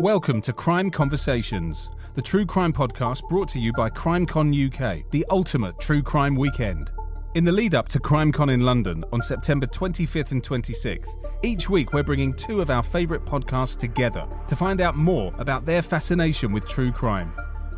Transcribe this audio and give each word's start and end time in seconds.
Welcome 0.00 0.40
to 0.42 0.52
Crime 0.52 0.92
Conversations, 0.92 1.90
the 2.14 2.22
true 2.22 2.46
crime 2.46 2.72
podcast 2.72 3.28
brought 3.28 3.48
to 3.48 3.58
you 3.58 3.72
by 3.72 3.90
CrimeCon 3.90 4.54
UK, 4.68 5.02
the 5.10 5.26
ultimate 5.28 5.76
true 5.80 6.02
crime 6.04 6.36
weekend. 6.36 6.92
In 7.34 7.44
the 7.44 7.50
lead 7.50 7.74
up 7.74 7.88
to 7.88 7.98
CrimeCon 7.98 8.52
in 8.52 8.60
London 8.60 9.04
on 9.12 9.20
September 9.20 9.66
25th 9.66 10.30
and 10.30 10.40
26th, 10.40 11.08
each 11.42 11.68
week 11.68 11.92
we're 11.92 12.04
bringing 12.04 12.32
two 12.32 12.60
of 12.60 12.70
our 12.70 12.84
favourite 12.84 13.24
podcasts 13.24 13.76
together 13.76 14.24
to 14.46 14.54
find 14.54 14.80
out 14.80 14.96
more 14.96 15.34
about 15.38 15.66
their 15.66 15.82
fascination 15.82 16.52
with 16.52 16.68
true 16.68 16.92
crime. 16.92 17.32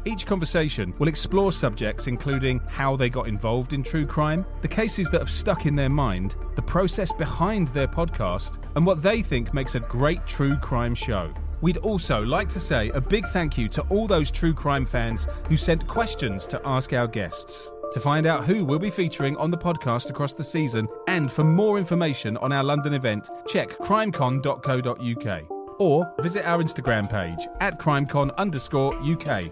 Each 0.05 0.27
conversation 0.27 0.93
will 0.99 1.09
explore 1.09 1.53
subjects 1.53 2.07
including 2.07 2.61
how 2.69 2.97
they 2.97 3.09
got 3.09 3.29
involved 3.29 3.73
in 3.73 3.83
true 3.83 4.05
crime, 4.05 4.45
the 4.61 4.69
cases 4.69 5.09
that 5.09 5.23
have 5.23 5.31
stuck 5.31 5.65
in 5.65 5.75
their 5.75 5.89
mind, 5.89 6.37
the 6.55 6.61
process 6.61 7.13
behind 7.13 7.69
their 7.69 7.89
podcast, 7.89 8.63
and 8.77 8.85
what 8.85 9.03
they 9.03 9.23
think 9.23 9.55
makes 9.55 9.75
a 9.75 9.81
great 9.81 10.27
true 10.27 10.59
crime 10.59 10.95
show. 10.95 11.33
We'd 11.61 11.79
also 11.79 12.23
like 12.23 12.49
to 12.51 12.61
say 12.61 12.91
a 12.91 13.01
big 13.01 13.27
thank 13.29 13.59
you 13.59 13.69
to 13.69 13.83
all 13.91 14.07
those 14.07 14.31
true 14.31 14.55
crime 14.55 14.87
fans 14.87 15.27
who 15.49 15.57
sent 15.57 15.87
questions 15.87 16.47
to 16.49 16.61
ask 16.65 16.93
our 16.93 17.07
guests. 17.07 17.71
To 17.93 18.01
find 18.01 18.25
out 18.27 18.45
who 18.45 18.65
we'll 18.65 18.79
be 18.79 18.91
featuring 18.91 19.37
on 19.37 19.51
the 19.51 19.59
podcast 19.59 20.11
across 20.11 20.35
the 20.35 20.45
season 20.45 20.87
and 21.09 21.31
for 21.31 21.43
more 21.43 21.77
information 21.77 22.37
on 22.37 22.53
our 22.53 22.63
London 22.63 22.95
event, 22.95 23.31
check 23.49 23.71
crimecon.co.uk 23.71 25.51
or 25.81 26.15
visit 26.21 26.47
our 26.47 26.63
Instagram 26.63 27.11
page 27.11 27.49
at 27.61 27.79
crimecon 27.79 28.35
underscore 28.37 28.95
UK. 29.03 29.51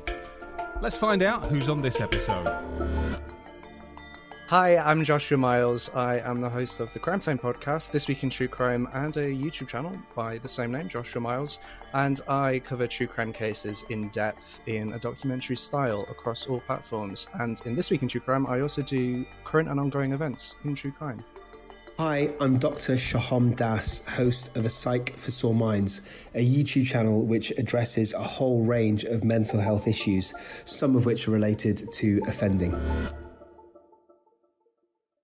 Let's 0.80 0.96
find 0.96 1.22
out 1.22 1.46
who's 1.46 1.68
on 1.68 1.82
this 1.82 2.00
episode. 2.00 2.46
Hi, 4.48 4.78
I'm 4.78 5.04
Joshua 5.04 5.36
Miles. 5.36 5.90
I 5.90 6.20
am 6.20 6.40
the 6.40 6.48
host 6.48 6.80
of 6.80 6.91
the 6.94 6.98
Crime 6.98 7.20
Time 7.20 7.38
podcast, 7.38 7.91
This 7.91 8.08
Week 8.08 8.22
in 8.22 8.30
True 8.30 8.48
Crime, 8.48 8.88
and 8.94 9.14
a 9.18 9.27
YouTube 9.28 9.68
channel 9.68 9.92
by 10.16 10.38
the 10.38 10.48
same 10.48 10.72
name, 10.72 10.88
Joshua 10.88 11.20
Miles. 11.20 11.58
And 11.92 12.22
I 12.27 12.60
cover 12.60 12.86
true 12.86 13.08
crime 13.08 13.30
cases 13.30 13.84
in 13.90 14.08
depth 14.08 14.60
in 14.64 14.94
a 14.94 14.98
documentary 14.98 15.56
style 15.56 16.06
across 16.10 16.46
all 16.46 16.60
platforms. 16.60 17.28
And 17.34 17.60
in 17.66 17.77
This 17.77 17.90
Week 17.90 18.00
in 18.00 18.08
True 18.08 18.22
Crime, 18.22 18.46
I 18.46 18.60
also 18.60 18.80
do 18.80 19.27
current 19.44 19.68
and 19.68 19.78
ongoing 19.78 20.12
events 20.12 20.56
in 20.64 20.74
true 20.74 20.92
crime. 20.92 21.22
Hi, 21.98 22.34
I'm 22.40 22.58
Dr. 22.58 22.94
Sohom 22.94 23.55
Das, 23.55 24.00
host 24.08 24.56
of 24.56 24.64
A 24.64 24.70
Psych 24.70 25.14
for 25.18 25.30
Sore 25.30 25.55
Minds, 25.55 26.00
a 26.34 26.42
YouTube 26.42 26.86
channel 26.86 27.27
which 27.27 27.50
addresses 27.58 28.14
a 28.14 28.22
whole 28.22 28.64
range 28.64 29.05
of 29.05 29.24
mental 29.24 29.60
health 29.60 29.86
issues, 29.86 30.33
some 30.64 30.96
of 30.96 31.05
which 31.05 31.28
are 31.28 31.33
related 31.33 31.92
to 31.92 32.22
offending. 32.27 32.74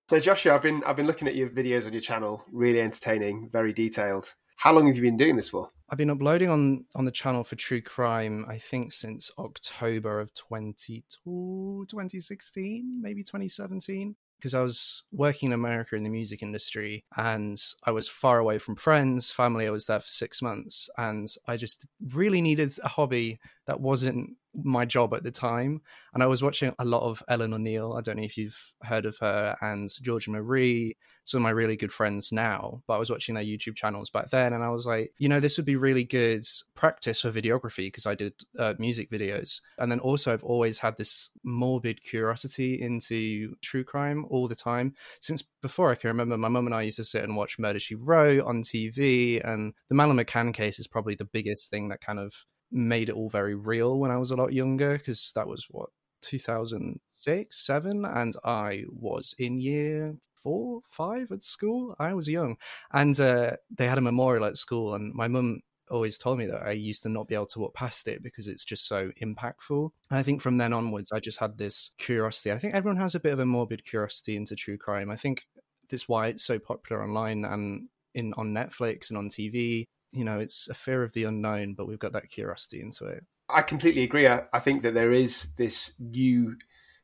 So 0.07 0.19
Joshua, 0.19 0.53
I've 0.53 0.61
been 0.61 0.83
I've 0.85 0.95
been 0.95 1.07
looking 1.07 1.27
at 1.27 1.33
your 1.33 1.49
videos 1.49 1.87
on 1.87 1.91
your 1.91 2.01
channel, 2.01 2.43
really 2.51 2.79
entertaining, 2.79 3.49
very 3.51 3.73
detailed. 3.73 4.31
How 4.55 4.71
long 4.71 4.85
have 4.85 4.95
you 4.95 5.01
been 5.01 5.17
doing 5.17 5.35
this 5.35 5.49
for? 5.49 5.71
I've 5.89 5.97
been 5.97 6.11
uploading 6.11 6.47
on 6.47 6.85
on 6.93 7.05
the 7.05 7.11
channel 7.11 7.43
for 7.43 7.55
True 7.55 7.81
Crime, 7.81 8.45
I 8.47 8.59
think 8.59 8.91
since 8.91 9.31
October 9.39 10.19
of 10.19 10.31
20, 10.35 11.03
2016, 11.23 13.01
maybe 13.01 13.23
2017 13.23 14.15
because 14.37 14.53
I 14.53 14.61
was 14.61 15.03
working 15.11 15.47
in 15.47 15.53
America 15.53 15.95
in 15.95 16.03
the 16.03 16.09
music 16.09 16.43
industry 16.43 17.03
and 17.17 17.59
I 17.83 17.91
was 17.91 18.07
far 18.07 18.37
away 18.37 18.59
from 18.59 18.75
friends, 18.75 19.31
family. 19.31 19.65
I 19.65 19.71
was 19.71 19.87
there 19.87 20.01
for 20.01 20.07
six 20.07 20.41
months 20.41 20.87
and 20.97 21.33
I 21.47 21.57
just 21.57 21.87
really 22.13 22.41
needed 22.41 22.71
a 22.83 22.89
hobby 22.89 23.39
that 23.65 23.79
wasn't 23.79 24.31
my 24.63 24.85
job 24.85 25.13
at 25.13 25.23
the 25.23 25.31
time. 25.31 25.81
And 26.13 26.23
I 26.23 26.27
was 26.27 26.41
watching 26.41 26.73
a 26.79 26.85
lot 26.85 27.03
of 27.03 27.21
Eleanor 27.27 27.59
Neale. 27.59 27.93
I 27.93 28.01
don't 28.01 28.17
know 28.17 28.23
if 28.23 28.37
you've 28.37 28.73
heard 28.81 29.05
of 29.05 29.17
her, 29.17 29.55
and 29.61 29.89
Georgia 30.01 30.31
Marie, 30.31 30.95
some 31.25 31.39
of 31.39 31.43
my 31.43 31.49
really 31.49 31.75
good 31.75 31.91
friends 31.91 32.31
now. 32.31 32.81
But 32.87 32.95
I 32.95 32.97
was 32.97 33.09
watching 33.09 33.35
their 33.35 33.43
YouTube 33.43 33.75
channels 33.75 34.09
back 34.09 34.29
then, 34.29 34.53
and 34.53 34.63
I 34.63 34.69
was 34.69 34.85
like, 34.85 35.11
you 35.17 35.27
know, 35.27 35.39
this 35.39 35.57
would 35.57 35.65
be 35.65 35.75
really 35.75 36.03
good 36.03 36.45
practice 36.75 37.21
for 37.21 37.31
videography 37.31 37.87
because 37.87 38.05
I 38.05 38.15
did 38.15 38.33
uh, 38.57 38.73
music 38.79 39.11
videos. 39.11 39.61
And 39.77 39.91
then 39.91 39.99
also, 39.99 40.31
I've 40.31 40.43
always 40.43 40.79
had 40.79 40.97
this 40.97 41.31
morbid 41.43 42.03
curiosity 42.03 42.81
into 42.81 43.55
true 43.61 43.83
crime 43.83 44.25
all 44.29 44.47
the 44.47 44.55
time. 44.55 44.93
Since 45.19 45.43
before 45.61 45.91
I 45.91 45.95
can 45.95 46.09
remember, 46.09 46.37
my 46.37 46.47
mum 46.47 46.65
and 46.65 46.75
I 46.75 46.83
used 46.83 46.97
to 46.97 47.03
sit 47.03 47.23
and 47.23 47.35
watch 47.35 47.59
Murder 47.59 47.79
She 47.79 47.95
Wrote 47.95 48.45
on 48.45 48.63
TV, 48.63 49.43
and 49.43 49.73
the 49.89 49.95
Madeleine 49.95 50.23
McCann 50.25 50.53
case 50.53 50.79
is 50.79 50.87
probably 50.87 51.15
the 51.15 51.25
biggest 51.25 51.69
thing 51.69 51.89
that 51.89 52.01
kind 52.01 52.19
of 52.19 52.45
made 52.71 53.09
it 53.09 53.15
all 53.15 53.29
very 53.29 53.55
real 53.55 53.99
when 53.99 54.11
I 54.11 54.17
was 54.17 54.31
a 54.31 54.35
lot 54.35 54.53
younger 54.53 54.97
because 54.97 55.31
that 55.35 55.47
was 55.47 55.65
what 55.69 55.89
2006, 56.21 57.65
seven, 57.65 58.05
and 58.05 58.35
I 58.43 58.85
was 58.89 59.35
in 59.37 59.57
year 59.57 60.15
four, 60.43 60.81
five 60.85 61.31
at 61.31 61.43
school. 61.43 61.95
I 61.99 62.13
was 62.13 62.27
young, 62.27 62.57
and 62.91 63.19
uh, 63.19 63.51
they 63.75 63.87
had 63.87 63.97
a 63.97 64.01
memorial 64.01 64.45
at 64.45 64.57
school, 64.57 64.95
and 64.95 65.13
my 65.13 65.27
mum 65.27 65.61
always 65.91 66.17
told 66.17 66.39
me 66.39 66.47
that 66.47 66.63
I 66.63 66.71
used 66.71 67.03
to 67.03 67.09
not 67.09 67.27
be 67.27 67.35
able 67.35 67.45
to 67.47 67.59
walk 67.59 67.75
past 67.75 68.07
it 68.07 68.23
because 68.23 68.47
it's 68.47 68.65
just 68.65 68.87
so 68.87 69.11
impactful. 69.21 69.91
And 70.09 70.19
I 70.19 70.23
think 70.23 70.41
from 70.41 70.57
then 70.57 70.73
onwards, 70.73 71.11
I 71.11 71.19
just 71.19 71.39
had 71.39 71.57
this 71.57 71.91
curiosity. 71.97 72.51
I 72.51 72.57
think 72.57 72.73
everyone 72.73 72.99
has 72.99 73.13
a 73.13 73.19
bit 73.19 73.33
of 73.33 73.39
a 73.39 73.45
morbid 73.45 73.85
curiosity 73.85 74.35
into 74.35 74.55
true 74.55 74.77
crime. 74.77 75.11
I 75.11 75.15
think 75.15 75.45
that's 75.89 76.09
why 76.09 76.27
it's 76.27 76.43
so 76.43 76.57
popular 76.57 77.03
online 77.03 77.45
and 77.45 77.89
in 78.15 78.33
on 78.37 78.53
Netflix 78.53 79.09
and 79.09 79.17
on 79.17 79.29
TV 79.29 79.87
you 80.15 80.23
know, 80.23 80.39
it's 80.39 80.67
a 80.69 80.73
fear 80.73 81.03
of 81.03 81.13
the 81.13 81.25
unknown, 81.25 81.73
but 81.73 81.87
we've 81.87 81.99
got 81.99 82.13
that 82.13 82.29
curiosity 82.29 82.81
into 82.81 83.05
it. 83.05 83.23
I 83.49 83.61
completely 83.61 84.03
agree. 84.03 84.27
I, 84.27 84.43
I 84.53 84.59
think 84.59 84.81
that 84.81 84.93
there 84.93 85.11
is 85.11 85.53
this 85.57 85.93
new 85.99 86.55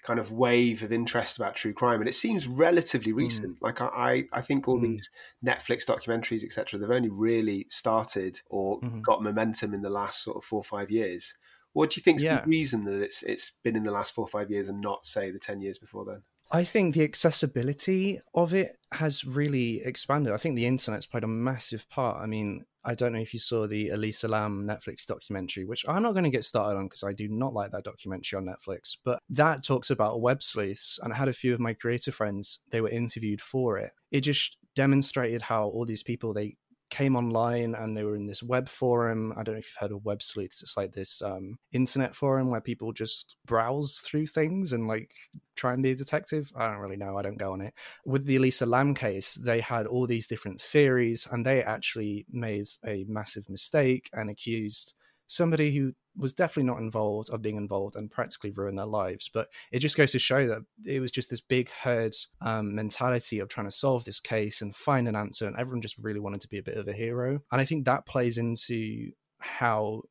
kind 0.04 0.20
of 0.20 0.32
wave 0.32 0.82
of 0.82 0.92
interest 0.92 1.38
about 1.38 1.56
true 1.56 1.74
crime, 1.74 2.00
and 2.00 2.10
it 2.10 2.16
seems 2.16 2.48
relatively 2.48 3.12
hmm. 3.12 3.20
recent. 3.20 3.60
Mm. 3.60 3.62
Like 3.62 3.82
I, 3.82 4.26
I 4.32 4.42
think 4.42 4.68
all 4.68 4.80
mm. 4.80 4.84
these 4.84 5.12
Netflix 5.46 5.86
documentaries, 5.86 6.44
etc., 6.44 6.80
they've 6.80 6.90
only 6.90 7.10
really 7.10 7.68
started 7.70 8.40
or 8.50 8.80
mm-hmm. 8.80 9.02
got 9.02 9.22
momentum 9.22 9.74
in 9.74 9.82
the 9.82 9.90
last 9.90 10.24
sort 10.24 10.38
of 10.38 10.44
four 10.44 10.62
or 10.62 10.64
five 10.64 10.90
years. 10.90 11.36
What 11.74 11.92
do 11.92 12.00
you 12.00 12.04
think 12.04 12.18
is 12.18 12.24
yeah. 12.24 12.42
the 12.42 12.48
reason 12.48 12.86
that 12.86 13.02
it's 13.02 13.24
it's 13.24 13.52
been 13.64 13.76
in 13.76 13.84
the 13.84 13.92
last 13.92 14.14
four 14.14 14.26
or 14.26 14.28
five 14.28 14.50
years 14.50 14.68
and 14.68 14.82
not 14.82 15.06
say 15.06 15.32
the 15.32 15.40
ten 15.40 15.62
years 15.62 15.78
before 15.78 16.06
then? 16.06 16.24
I 16.52 16.66
think 16.66 16.94
the 16.94 17.04
accessibility 17.04 18.20
of 18.34 18.54
it 18.54 18.78
has 18.92 19.24
really 19.24 19.82
expanded. 19.84 20.34
I 20.34 20.38
think 20.38 20.56
the 20.56 20.66
internet's 20.66 21.06
played 21.06 21.24
a 21.24 21.28
massive 21.28 21.90
part. 21.90 22.22
I 22.22 22.26
mean, 22.26 22.66
I 22.84 22.94
don't 22.94 23.14
know 23.14 23.20
if 23.20 23.34
you 23.34 23.40
saw 23.40 23.68
the 23.68 23.90
Elisa 23.90 24.28
Lam 24.28 24.68
Netflix 24.68 25.06
documentary, 25.06 25.66
which 25.66 25.86
I'm 25.88 26.04
not 26.04 26.12
going 26.12 26.26
to 26.26 26.30
get 26.30 26.44
started 26.44 26.78
on 26.78 26.86
because 26.86 27.04
I 27.04 27.14
do 27.14 27.30
not 27.30 27.54
like 27.54 27.72
that 27.72 27.86
documentary 27.86 28.38
on 28.38 28.46
Netflix. 28.46 28.98
But 29.04 29.20
that 29.30 29.64
talks 29.64 29.92
about 29.92 30.22
web 30.22 30.44
sleuths, 30.44 31.00
and 31.02 31.14
I 31.14 31.16
had 31.16 31.30
a 31.30 31.34
few 31.34 31.54
of 31.54 31.60
my 31.60 31.74
creator 31.74 32.12
friends. 32.12 32.60
They 32.70 32.82
were 32.82 32.90
interviewed 32.90 33.42
for 33.42 33.78
it. 33.78 33.92
It 34.10 34.22
just 34.22 34.58
demonstrated 34.76 35.44
how 35.44 35.68
all 35.68 35.86
these 35.86 36.04
people 36.04 36.34
they 36.34 36.58
came 36.92 37.16
online 37.16 37.74
and 37.74 37.98
they 37.98 38.04
were 38.04 38.16
in 38.16 38.28
this 38.28 38.44
web 38.44 38.70
forum. 38.70 39.34
I 39.36 39.44
don't 39.44 39.56
know 39.56 39.60
if 39.60 39.66
you've 39.66 39.80
heard 39.80 39.92
of 39.92 40.06
web 40.06 40.22
sleuths. 40.22 40.62
It's 40.62 40.78
like 40.78 40.92
this 40.94 41.22
um, 41.22 41.58
internet 41.72 42.14
forum 42.14 42.52
where 42.52 42.62
people 42.62 42.92
just 42.92 43.38
browse 43.46 43.96
through 43.96 44.28
things 44.28 44.74
and 44.74 44.88
like 44.88 45.10
try 45.56 45.74
and 45.74 45.82
be 45.82 45.92
a 45.92 45.96
detective. 45.96 46.52
I 46.56 46.68
don't 46.68 46.78
really 46.78 46.98
know. 46.98 47.18
I 47.18 47.24
don't 47.24 47.38
go 47.38 47.54
on 47.54 47.62
it. 47.62 47.74
With 48.06 48.26
the 48.26 48.36
Elisa 48.36 48.66
Lam 48.66 48.94
case, 48.94 49.36
they 49.36 49.62
had 49.62 49.88
all 49.88 50.06
these 50.06 50.28
different 50.28 50.62
theories 50.62 51.28
and 51.32 51.46
they 51.46 51.64
actually 51.64 52.26
made 52.30 52.68
a 52.86 53.06
massive 53.08 53.50
mistake 53.50 54.10
and 54.14 54.30
accused 54.30 54.94
somebody 55.28 55.74
who 55.76 55.94
was 56.18 56.34
definitely 56.34 56.70
not 56.72 56.80
involved 56.80 57.30
of 57.30 57.42
being 57.42 57.58
involved 57.58 57.96
and 57.96 58.12
practically 58.12 58.52
ruined 58.52 58.78
their 58.78 58.86
lives. 58.86 59.30
But 59.34 59.50
it 59.72 59.80
just 59.80 59.98
goes 59.98 60.12
to 60.12 60.20
show 60.20 60.48
that 60.48 60.62
it 60.86 61.00
was 61.00 61.12
just 61.12 61.30
this 61.30 61.42
big 61.42 61.70
herd 61.70 62.16
um, 62.42 62.76
mentality 62.76 63.40
of 63.40 63.48
trying 63.48 63.68
to 63.68 63.72
solve 63.72 64.04
this 64.04 64.20
case 64.20 64.62
and 64.62 64.76
find 64.76 65.08
an 65.08 65.16
answer, 65.16 65.48
and 65.48 65.58
everyone 65.58 65.82
just 65.82 65.98
really 66.00 66.20
wanted 66.20 66.42
to 66.42 66.50
be 66.50 66.58
a 66.58 66.64
bit 66.64 66.78
of 66.78 66.88
a 66.88 66.94
hero. 66.94 67.42
And 67.52 67.62
I 67.62 67.66
think 67.66 67.86
that 67.86 68.06
plays 68.06 68.38
into 68.38 69.12
how 69.40 70.04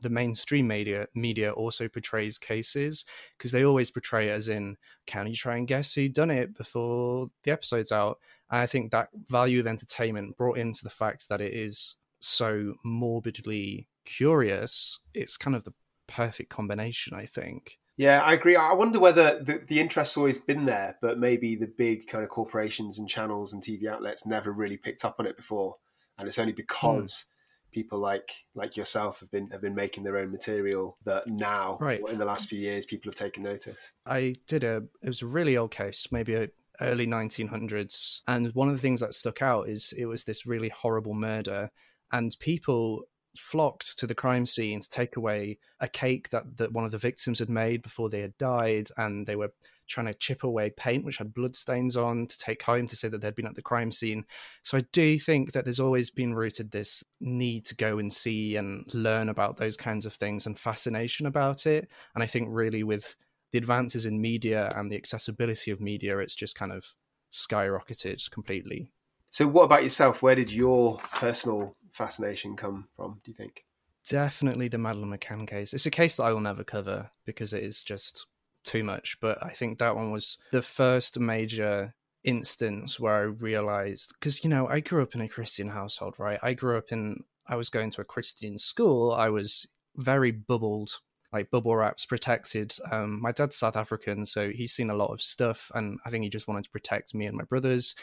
the 0.00 0.08
mainstream 0.08 0.66
media 0.66 1.06
media 1.14 1.52
also 1.52 1.88
portrays 1.88 2.36
cases 2.36 3.04
because 3.36 3.52
they 3.52 3.64
always 3.64 3.90
portray 3.90 4.28
it 4.28 4.32
as 4.32 4.48
in 4.48 4.76
can 5.06 5.26
you 5.26 5.36
try 5.36 5.56
and 5.56 5.68
guess 5.68 5.94
who 5.94 6.08
done 6.08 6.30
it 6.30 6.56
before 6.56 7.30
the 7.44 7.50
episode's 7.50 7.92
out 7.92 8.18
and 8.50 8.60
i 8.60 8.66
think 8.66 8.90
that 8.90 9.08
value 9.28 9.60
of 9.60 9.66
entertainment 9.66 10.36
brought 10.36 10.58
into 10.58 10.82
the 10.82 10.90
fact 10.90 11.28
that 11.28 11.40
it 11.40 11.52
is 11.52 11.94
so 12.20 12.74
morbidly 12.84 13.88
curious, 14.08 15.00
it's 15.14 15.36
kind 15.36 15.54
of 15.54 15.64
the 15.64 15.74
perfect 16.06 16.50
combination, 16.50 17.14
I 17.14 17.26
think. 17.26 17.78
Yeah, 17.96 18.22
I 18.22 18.32
agree. 18.32 18.56
I 18.56 18.72
wonder 18.72 19.00
whether 19.00 19.42
the, 19.42 19.60
the 19.66 19.80
interest's 19.80 20.16
always 20.16 20.38
been 20.38 20.64
there, 20.64 20.96
but 21.02 21.18
maybe 21.18 21.56
the 21.56 21.66
big 21.66 22.06
kind 22.06 22.22
of 22.22 22.30
corporations 22.30 22.98
and 22.98 23.08
channels 23.08 23.52
and 23.52 23.62
TV 23.62 23.86
outlets 23.86 24.24
never 24.24 24.52
really 24.52 24.76
picked 24.76 25.04
up 25.04 25.16
on 25.18 25.26
it 25.26 25.36
before, 25.36 25.76
and 26.16 26.28
it's 26.28 26.38
only 26.38 26.52
because 26.52 27.12
mm. 27.12 27.72
people 27.72 27.98
like 27.98 28.30
like 28.54 28.76
yourself 28.76 29.18
have 29.18 29.30
been 29.32 29.50
have 29.50 29.60
been 29.60 29.74
making 29.74 30.04
their 30.04 30.16
own 30.16 30.30
material 30.30 30.96
that 31.04 31.26
now, 31.26 31.76
right. 31.80 32.00
in 32.08 32.18
the 32.18 32.24
last 32.24 32.48
few 32.48 32.60
years, 32.60 32.86
people 32.86 33.10
have 33.10 33.18
taken 33.18 33.42
notice. 33.42 33.94
I 34.06 34.36
did 34.46 34.62
a 34.62 34.84
it 35.02 35.08
was 35.08 35.22
a 35.22 35.26
really 35.26 35.56
old 35.56 35.72
case, 35.72 36.06
maybe 36.12 36.34
a 36.34 36.48
early 36.80 37.08
1900s, 37.08 38.20
and 38.28 38.54
one 38.54 38.68
of 38.68 38.76
the 38.76 38.80
things 38.80 39.00
that 39.00 39.12
stuck 39.12 39.42
out 39.42 39.68
is 39.68 39.92
it 39.98 40.06
was 40.06 40.22
this 40.22 40.46
really 40.46 40.68
horrible 40.68 41.14
murder, 41.14 41.72
and 42.12 42.36
people 42.38 43.02
flocked 43.38 43.98
to 43.98 44.06
the 44.06 44.14
crime 44.14 44.46
scene 44.46 44.80
to 44.80 44.88
take 44.88 45.16
away 45.16 45.58
a 45.80 45.88
cake 45.88 46.30
that, 46.30 46.56
that 46.56 46.72
one 46.72 46.84
of 46.84 46.90
the 46.90 46.98
victims 46.98 47.38
had 47.38 47.48
made 47.48 47.82
before 47.82 48.08
they 48.08 48.20
had 48.20 48.36
died, 48.38 48.90
and 48.96 49.26
they 49.26 49.36
were 49.36 49.52
trying 49.88 50.06
to 50.06 50.14
chip 50.14 50.44
away 50.44 50.70
paint 50.70 51.04
which 51.04 51.16
had 51.16 51.34
bloodstains 51.34 51.96
on 51.96 52.26
to 52.26 52.38
take 52.38 52.62
home 52.62 52.86
to 52.86 52.94
say 52.94 53.08
that 53.08 53.20
they'd 53.20 53.34
been 53.34 53.46
at 53.46 53.54
the 53.54 53.62
crime 53.62 53.90
scene. 53.90 54.24
So 54.62 54.78
I 54.78 54.82
do 54.92 55.18
think 55.18 55.52
that 55.52 55.64
there's 55.64 55.80
always 55.80 56.10
been 56.10 56.34
rooted 56.34 56.70
this 56.70 57.02
need 57.20 57.64
to 57.66 57.74
go 57.74 57.98
and 57.98 58.12
see 58.12 58.56
and 58.56 58.84
learn 58.94 59.28
about 59.28 59.56
those 59.56 59.76
kinds 59.76 60.06
of 60.06 60.12
things 60.12 60.46
and 60.46 60.58
fascination 60.58 61.26
about 61.26 61.66
it. 61.66 61.88
And 62.14 62.22
I 62.22 62.26
think 62.26 62.48
really 62.50 62.82
with 62.82 63.16
the 63.50 63.58
advances 63.58 64.04
in 64.04 64.20
media 64.20 64.70
and 64.76 64.92
the 64.92 64.96
accessibility 64.96 65.70
of 65.70 65.80
media, 65.80 66.18
it's 66.18 66.36
just 66.36 66.54
kind 66.54 66.72
of 66.72 66.94
skyrocketed 67.32 68.30
completely. 68.30 68.92
So, 69.30 69.46
what 69.46 69.64
about 69.64 69.82
yourself? 69.82 70.22
Where 70.22 70.34
did 70.34 70.52
your 70.52 70.98
personal 71.12 71.76
fascination 71.98 72.56
come 72.56 72.86
from, 72.96 73.20
do 73.24 73.30
you 73.30 73.34
think? 73.34 73.64
Definitely 74.08 74.68
the 74.68 74.78
Madeleine 74.78 75.10
McCann 75.10 75.46
case. 75.46 75.74
It's 75.74 75.86
a 75.86 75.90
case 75.90 76.16
that 76.16 76.22
I 76.22 76.32
will 76.32 76.40
never 76.40 76.64
cover 76.64 77.10
because 77.26 77.52
it 77.52 77.62
is 77.62 77.84
just 77.84 78.26
too 78.64 78.82
much. 78.82 79.18
But 79.20 79.42
I 79.44 79.50
think 79.50 79.78
that 79.78 79.96
one 79.96 80.12
was 80.12 80.38
the 80.52 80.62
first 80.62 81.18
major 81.18 81.94
instance 82.24 82.98
where 82.98 83.14
I 83.14 83.20
realized 83.20 84.14
because, 84.18 84.42
you 84.42 84.48
know, 84.50 84.66
I 84.66 84.80
grew 84.80 85.02
up 85.02 85.14
in 85.14 85.20
a 85.20 85.28
Christian 85.28 85.68
household, 85.68 86.14
right? 86.18 86.38
I 86.42 86.54
grew 86.54 86.78
up 86.78 86.90
in, 86.90 87.24
I 87.46 87.56
was 87.56 87.68
going 87.68 87.90
to 87.90 88.00
a 88.00 88.04
Christian 88.04 88.56
school. 88.56 89.12
I 89.12 89.28
was 89.28 89.66
very 89.96 90.30
bubbled 90.30 91.00
like 91.32 91.50
bubble 91.50 91.76
wraps 91.76 92.06
protected. 92.06 92.74
Um, 92.90 93.20
my 93.20 93.32
dad's 93.32 93.56
South 93.56 93.76
African, 93.76 94.24
so 94.24 94.50
he's 94.50 94.72
seen 94.72 94.90
a 94.90 94.96
lot 94.96 95.12
of 95.12 95.20
stuff, 95.20 95.70
and 95.74 95.98
I 96.06 96.10
think 96.10 96.24
he 96.24 96.30
just 96.30 96.48
wanted 96.48 96.64
to 96.64 96.70
protect 96.70 97.14
me 97.14 97.26
and 97.26 97.36
my 97.36 97.44
brothers. 97.44 97.94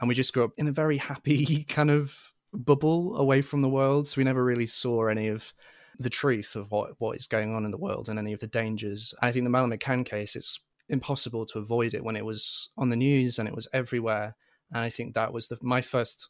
And 0.00 0.08
we 0.08 0.14
just 0.14 0.32
grew 0.32 0.44
up 0.44 0.52
in 0.56 0.66
a 0.66 0.72
very 0.72 0.96
happy 0.96 1.64
kind 1.68 1.90
of 1.90 2.32
bubble 2.52 3.16
away 3.16 3.42
from 3.42 3.62
the 3.62 3.68
world, 3.68 4.08
so 4.08 4.18
we 4.18 4.24
never 4.24 4.44
really 4.44 4.66
saw 4.66 5.06
any 5.06 5.28
of 5.28 5.52
the 5.98 6.10
truth 6.10 6.56
of 6.56 6.70
what 6.70 6.92
what 6.98 7.16
is 7.16 7.26
going 7.26 7.54
on 7.54 7.64
in 7.64 7.70
the 7.70 7.76
world 7.76 8.08
and 8.08 8.18
any 8.18 8.32
of 8.32 8.40
the 8.40 8.46
dangers. 8.46 9.14
I 9.20 9.32
think 9.32 9.44
the 9.44 9.50
Madeleine 9.50 9.78
McCann 9.78 10.04
case, 10.04 10.36
it's 10.36 10.60
impossible 10.88 11.46
to 11.46 11.58
avoid 11.58 11.94
it 11.94 12.02
when 12.02 12.16
it 12.16 12.24
was 12.24 12.70
on 12.76 12.88
the 12.88 12.96
news 12.96 13.38
and 13.38 13.48
it 13.48 13.54
was 13.54 13.68
everywhere. 13.72 14.34
And 14.72 14.82
I 14.82 14.90
think 14.90 15.14
that 15.14 15.32
was 15.32 15.48
the 15.48 15.58
my 15.60 15.80
first 15.80 16.28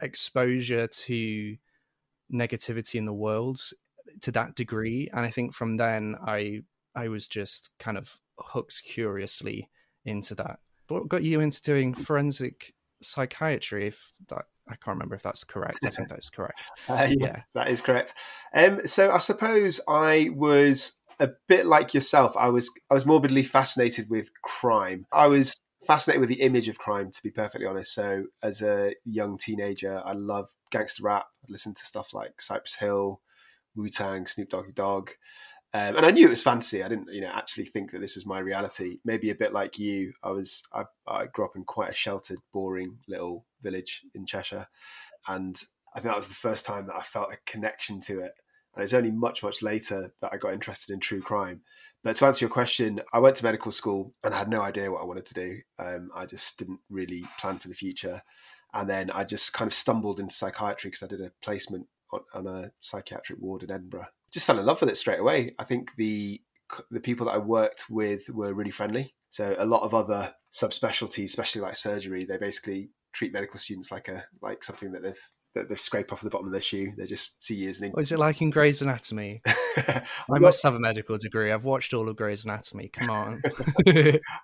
exposure 0.00 0.86
to 0.86 1.56
negativity 2.32 2.96
in 2.96 3.04
the 3.04 3.12
world 3.12 3.60
to 4.20 4.32
that 4.32 4.54
degree 4.54 5.08
and 5.12 5.20
i 5.20 5.30
think 5.30 5.54
from 5.54 5.76
then 5.76 6.16
i 6.26 6.60
i 6.96 7.08
was 7.08 7.28
just 7.28 7.70
kind 7.78 7.96
of 7.96 8.18
hooked 8.38 8.82
curiously 8.84 9.68
into 10.04 10.34
that 10.34 10.58
what 10.88 11.08
got 11.08 11.22
you 11.22 11.40
into 11.40 11.62
doing 11.62 11.94
forensic 11.94 12.74
psychiatry 13.02 13.86
if 13.86 14.12
that 14.28 14.44
I 14.72 14.76
can't 14.76 14.96
remember 14.96 15.14
if 15.14 15.22
that's 15.22 15.44
correct. 15.44 15.78
I 15.84 15.90
think 15.90 16.08
that's 16.08 16.30
correct. 16.30 16.70
Uh, 16.88 17.08
yes, 17.08 17.16
yeah, 17.20 17.42
that 17.54 17.68
is 17.68 17.80
correct. 17.80 18.12
Um, 18.54 18.86
so 18.86 19.12
I 19.12 19.18
suppose 19.18 19.80
I 19.88 20.30
was 20.34 21.00
a 21.20 21.30
bit 21.48 21.66
like 21.66 21.94
yourself. 21.94 22.36
I 22.36 22.48
was 22.48 22.70
I 22.90 22.94
was 22.94 23.06
morbidly 23.06 23.44
fascinated 23.44 24.10
with 24.10 24.30
crime. 24.42 25.06
I 25.12 25.28
was 25.28 25.54
fascinated 25.86 26.20
with 26.20 26.28
the 26.28 26.42
image 26.42 26.68
of 26.68 26.78
crime, 26.78 27.10
to 27.10 27.22
be 27.22 27.30
perfectly 27.30 27.66
honest. 27.66 27.94
So 27.94 28.24
as 28.42 28.62
a 28.62 28.94
young 29.04 29.38
teenager, 29.38 30.02
I 30.04 30.12
loved 30.12 30.52
gangster 30.70 31.04
rap. 31.04 31.26
I 31.44 31.46
listened 31.50 31.76
to 31.76 31.84
stuff 31.84 32.14
like 32.14 32.40
Cypress 32.40 32.74
Hill, 32.74 33.20
Wu 33.74 33.88
Tang, 33.88 34.26
Snoop 34.26 34.50
Doggy 34.50 34.72
Dogg. 34.72 35.10
Um, 35.74 35.96
and 35.96 36.04
I 36.04 36.10
knew 36.10 36.26
it 36.26 36.30
was 36.30 36.42
fantasy. 36.42 36.82
I 36.82 36.88
didn't, 36.88 37.12
you 37.12 37.22
know, 37.22 37.30
actually 37.32 37.64
think 37.64 37.92
that 37.92 38.00
this 38.00 38.14
was 38.14 38.26
my 38.26 38.38
reality. 38.38 38.98
Maybe 39.04 39.30
a 39.30 39.34
bit 39.34 39.54
like 39.54 39.78
you. 39.78 40.12
I 40.22 40.30
was, 40.30 40.62
I, 40.72 40.84
I 41.06 41.26
grew 41.26 41.46
up 41.46 41.56
in 41.56 41.64
quite 41.64 41.90
a 41.90 41.94
sheltered, 41.94 42.40
boring 42.52 42.98
little 43.08 43.46
village 43.62 44.02
in 44.14 44.26
Cheshire, 44.26 44.66
and 45.26 45.56
I 45.94 46.00
think 46.00 46.12
that 46.12 46.18
was 46.18 46.28
the 46.28 46.34
first 46.34 46.66
time 46.66 46.86
that 46.86 46.96
I 46.96 47.02
felt 47.02 47.32
a 47.32 47.38
connection 47.50 48.00
to 48.02 48.20
it. 48.20 48.32
And 48.74 48.82
it's 48.82 48.94
only 48.94 49.10
much, 49.10 49.42
much 49.42 49.62
later 49.62 50.12
that 50.20 50.32
I 50.32 50.38
got 50.38 50.54
interested 50.54 50.92
in 50.92 51.00
true 51.00 51.20
crime. 51.20 51.60
But 52.02 52.16
to 52.16 52.26
answer 52.26 52.44
your 52.44 52.50
question, 52.50 53.00
I 53.12 53.18
went 53.18 53.36
to 53.36 53.44
medical 53.44 53.70
school 53.70 54.14
and 54.24 54.34
I 54.34 54.38
had 54.38 54.48
no 54.48 54.62
idea 54.62 54.90
what 54.90 55.02
I 55.02 55.04
wanted 55.04 55.26
to 55.26 55.34
do. 55.34 55.60
Um, 55.78 56.10
I 56.14 56.26
just 56.26 56.58
didn't 56.58 56.80
really 56.90 57.24
plan 57.38 57.58
for 57.58 57.68
the 57.68 57.74
future. 57.74 58.22
And 58.72 58.88
then 58.88 59.10
I 59.10 59.24
just 59.24 59.52
kind 59.52 59.68
of 59.68 59.74
stumbled 59.74 60.18
into 60.18 60.34
psychiatry 60.34 60.90
because 60.90 61.02
I 61.02 61.06
did 61.06 61.20
a 61.20 61.32
placement 61.42 61.86
on, 62.12 62.20
on 62.34 62.46
a 62.46 62.72
psychiatric 62.80 63.38
ward 63.38 63.62
in 63.62 63.70
Edinburgh. 63.70 64.08
Just 64.32 64.46
fell 64.46 64.58
in 64.58 64.66
love 64.66 64.80
with 64.80 64.90
it 64.90 64.96
straight 64.96 65.20
away. 65.20 65.54
I 65.58 65.64
think 65.64 65.94
the 65.96 66.40
the 66.90 67.00
people 67.00 67.26
that 67.26 67.32
I 67.32 67.38
worked 67.38 67.90
with 67.90 68.28
were 68.30 68.54
really 68.54 68.70
friendly. 68.70 69.14
So 69.30 69.54
a 69.58 69.66
lot 69.66 69.82
of 69.82 69.94
other 69.94 70.34
subspecialties, 70.52 71.24
especially 71.24 71.60
like 71.60 71.76
surgery, 71.76 72.24
they 72.24 72.38
basically 72.38 72.90
treat 73.12 73.32
medical 73.32 73.58
students 73.58 73.92
like 73.92 74.08
a 74.08 74.24
like 74.40 74.64
something 74.64 74.92
that 74.92 75.02
they've 75.02 75.20
that 75.54 75.68
they've 75.68 75.80
scraped 75.80 76.12
off 76.12 76.22
the 76.22 76.30
bottom 76.30 76.46
of 76.46 76.52
their 76.52 76.62
shoe. 76.62 76.92
They 76.96 77.04
just 77.04 77.42
see 77.42 77.56
you 77.56 77.68
as 77.68 77.82
an. 77.82 77.90
What 77.90 78.02
is 78.02 78.12
it 78.12 78.18
like 78.18 78.40
in 78.40 78.48
Grey's 78.48 78.80
Anatomy? 78.80 79.42
I 79.76 80.02
must 80.38 80.62
have 80.62 80.74
a 80.74 80.80
medical 80.80 81.18
degree. 81.18 81.52
I've 81.52 81.64
watched 81.64 81.92
all 81.92 82.08
of 82.08 82.16
Grey's 82.16 82.46
Anatomy. 82.46 82.88
Come 82.88 83.10
on. 83.10 83.42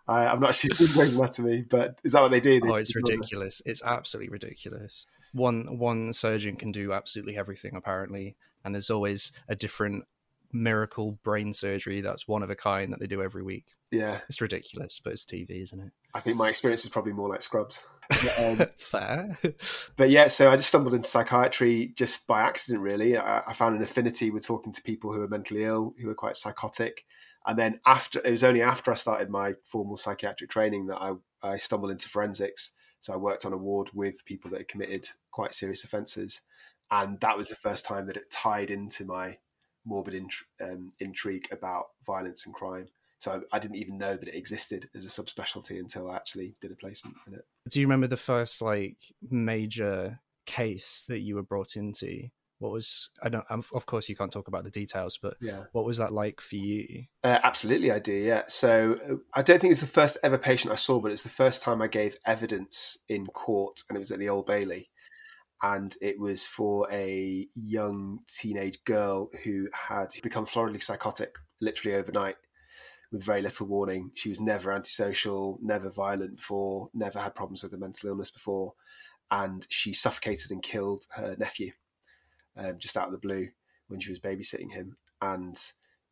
I, 0.06 0.23
have 0.25 0.40
not 0.40 0.50
actually 0.50 0.75
seen 0.75 0.94
Grey's 0.94 1.17
Anatomy, 1.17 1.62
but 1.62 1.99
is 2.05 2.12
that 2.12 2.20
what 2.20 2.31
they 2.31 2.40
do? 2.40 2.61
They 2.61 2.69
oh, 2.69 2.75
it's 2.75 2.94
ridiculous. 2.94 3.62
It's 3.64 3.82
absolutely 3.82 4.31
ridiculous 4.31 5.06
one 5.32 5.79
one 5.79 6.12
surgeon 6.12 6.56
can 6.56 6.73
do 6.73 6.93
absolutely 6.93 7.37
everything 7.37 7.76
apparently, 7.76 8.37
and 8.69 8.75
there's 8.75 8.91
always 8.91 9.32
a 9.49 9.56
different 9.56 10.05
miracle 10.53 11.19
brain 11.25 11.55
surgery 11.55 12.00
that's 12.00 12.29
one 12.29 12.43
of 12.43 12.50
a 12.50 12.55
kind 12.55 12.93
that 12.93 13.00
they 13.00 13.06
do 13.06 13.23
every 13.23 13.43
week. 13.43 13.67
Yeah, 13.91 14.20
it's 14.29 14.43
ridiculous, 14.43 15.00
but 15.03 15.15
it's 15.15 15.25
TV, 15.25 15.62
isn't 15.62 15.81
it? 15.81 15.91
I 16.12 16.20
think 16.20 16.37
my 16.37 16.50
experience 16.50 16.85
is 16.85 16.91
probably 16.91 17.15
more 17.15 17.31
like 17.31 17.41
Scrubs. 17.41 17.81
um, 18.43 18.67
Fair, 18.76 19.38
but 19.97 20.11
yeah. 20.11 20.29
So 20.29 20.50
I 20.50 20.56
just 20.56 20.69
stumbled 20.69 20.94
into 20.94 21.09
psychiatry 21.09 21.94
just 21.97 22.26
by 22.26 22.43
accident. 22.43 22.82
Really, 22.82 23.17
I, 23.17 23.43
I 23.47 23.55
found 23.55 23.75
an 23.75 23.82
affinity 23.82 24.31
with 24.31 24.47
talking 24.47 24.73
to 24.75 24.82
people 24.82 25.12
who 25.12 25.23
are 25.23 25.29
mentally 25.29 25.64
ill, 25.64 25.94
who 25.99 26.11
are 26.11 26.14
quite 26.14 26.37
psychotic. 26.37 27.06
And 27.47 27.59
then 27.59 27.81
after 27.87 28.21
it 28.23 28.31
was 28.31 28.44
only 28.44 28.61
after 28.61 28.93
I 28.93 28.94
started 28.94 29.31
my 29.31 29.55
formal 29.64 29.97
psychiatric 29.97 30.50
training 30.50 30.88
that 30.88 31.00
I, 31.00 31.12
I 31.43 31.56
stumbled 31.56 31.91
into 31.91 32.09
forensics 32.11 32.73
so 33.00 33.12
I 33.12 33.17
worked 33.17 33.44
on 33.44 33.53
a 33.53 33.56
ward 33.56 33.91
with 33.94 34.25
people 34.25 34.50
that 34.50 34.59
had 34.59 34.69
committed 34.69 35.09
quite 35.31 35.55
serious 35.55 35.85
offences, 35.85 36.43
and 36.90 37.20
that 37.20 37.37
was 37.37 37.49
the 37.49 37.56
first 37.56 37.85
time 37.85 38.06
that 38.06 38.17
it 38.17 38.31
tied 38.31 38.70
into 38.70 39.05
my 39.05 39.38
morbid 39.85 40.14
int- 40.14 40.32
um, 40.61 40.90
intrigue 41.00 41.49
about 41.50 41.87
violence 42.06 42.46
and 42.46 42.55
crime. 42.55 42.87
So 43.19 43.43
I, 43.52 43.56
I, 43.56 43.58
didn't 43.58 43.76
even 43.79 43.99
know 43.99 44.17
that 44.17 44.29
it 44.29 44.37
existed 44.37 44.88
as 44.94 45.05
a 45.05 45.08
subspecialty 45.08 45.79
until 45.79 46.11
I 46.11 46.17
actually 46.17 46.55
did 46.61 46.70
a 46.70 46.76
placement 46.76 47.17
in 47.26 47.35
it. 47.35 47.44
Do 47.69 47.81
you 47.81 47.87
remember 47.87 48.06
the 48.06 48.17
first 48.17 48.62
like 48.62 48.96
major 49.29 50.20
case 50.46 51.05
that 51.08 51.20
you 51.20 51.35
were 51.35 51.43
brought 51.43 51.76
into? 51.76 52.29
what 52.58 52.73
was 52.73 53.11
i 53.23 53.29
don't 53.29 53.44
of 53.50 53.87
course 53.87 54.08
you 54.08 54.17
can't 54.17 54.32
talk 54.32 54.49
about 54.49 54.64
the 54.64 54.70
details 54.70 55.19
but 55.20 55.37
yeah 55.40 55.64
what 55.73 55.85
was 55.85 55.99
that 55.99 56.12
like 56.12 56.40
for 56.40 56.56
you 56.56 57.05
uh, 57.25 57.38
absolutely 57.43 57.90
i 57.90 57.99
do 57.99 58.12
yeah 58.12 58.43
so 58.46 58.99
uh, 59.08 59.14
i 59.35 59.43
don't 59.43 59.61
think 59.61 59.70
it's 59.70 59.81
the 59.81 59.87
first 59.87 60.19
ever 60.23 60.38
patient 60.38 60.73
i 60.73 60.76
saw 60.76 60.99
but 60.99 61.12
it's 61.12 61.23
the 61.23 61.29
first 61.29 61.62
time 61.62 61.81
i 61.81 61.87
gave 61.87 62.16
evidence 62.26 62.99
in 63.09 63.26
court 63.26 63.83
and 63.88 63.97
it 63.97 64.00
was 64.00 64.11
at 64.11 64.18
the 64.18 64.28
old 64.28 64.47
bailey 64.47 64.90
and 65.62 65.97
it 66.00 66.19
was 66.19 66.47
for 66.47 66.87
a 66.93 67.47
young 67.55 68.21
teenage 68.29 68.83
girl 68.85 69.31
who 69.45 69.69
had 69.73 70.09
become 70.23 70.47
floridly 70.47 70.81
psychotic 70.83 71.35
literally 71.61 71.97
overnight 71.97 72.37
with 73.11 73.25
very 73.25 73.43
little 73.43 73.67
warning. 73.67 74.11
She 74.15 74.29
was 74.29 74.41
never 74.41 74.73
antisocial 74.73 75.59
never 75.62 75.91
violent 75.91 76.37
before 76.37 76.91
never 76.95 77.19
had 77.19 77.35
problems 77.35 77.62
with 77.62 77.73
a 77.75 77.79
mental 77.79 78.11
illness 78.11 78.31
before 78.31 78.75
and 79.31 79.67
she 79.69 79.93
suffocated 79.93 80.50
and 80.50 80.62
killed 80.62 81.05
her 81.11 81.37
nephew 81.38 81.73
um, 82.57 82.79
just 82.79 82.97
out 82.97 83.07
of 83.07 83.12
the 83.12 83.19
blue 83.19 83.49
when 83.88 84.00
she 84.00 84.11
was 84.11 84.19
babysitting 84.19 84.73
him, 84.73 84.97
and 85.23 85.57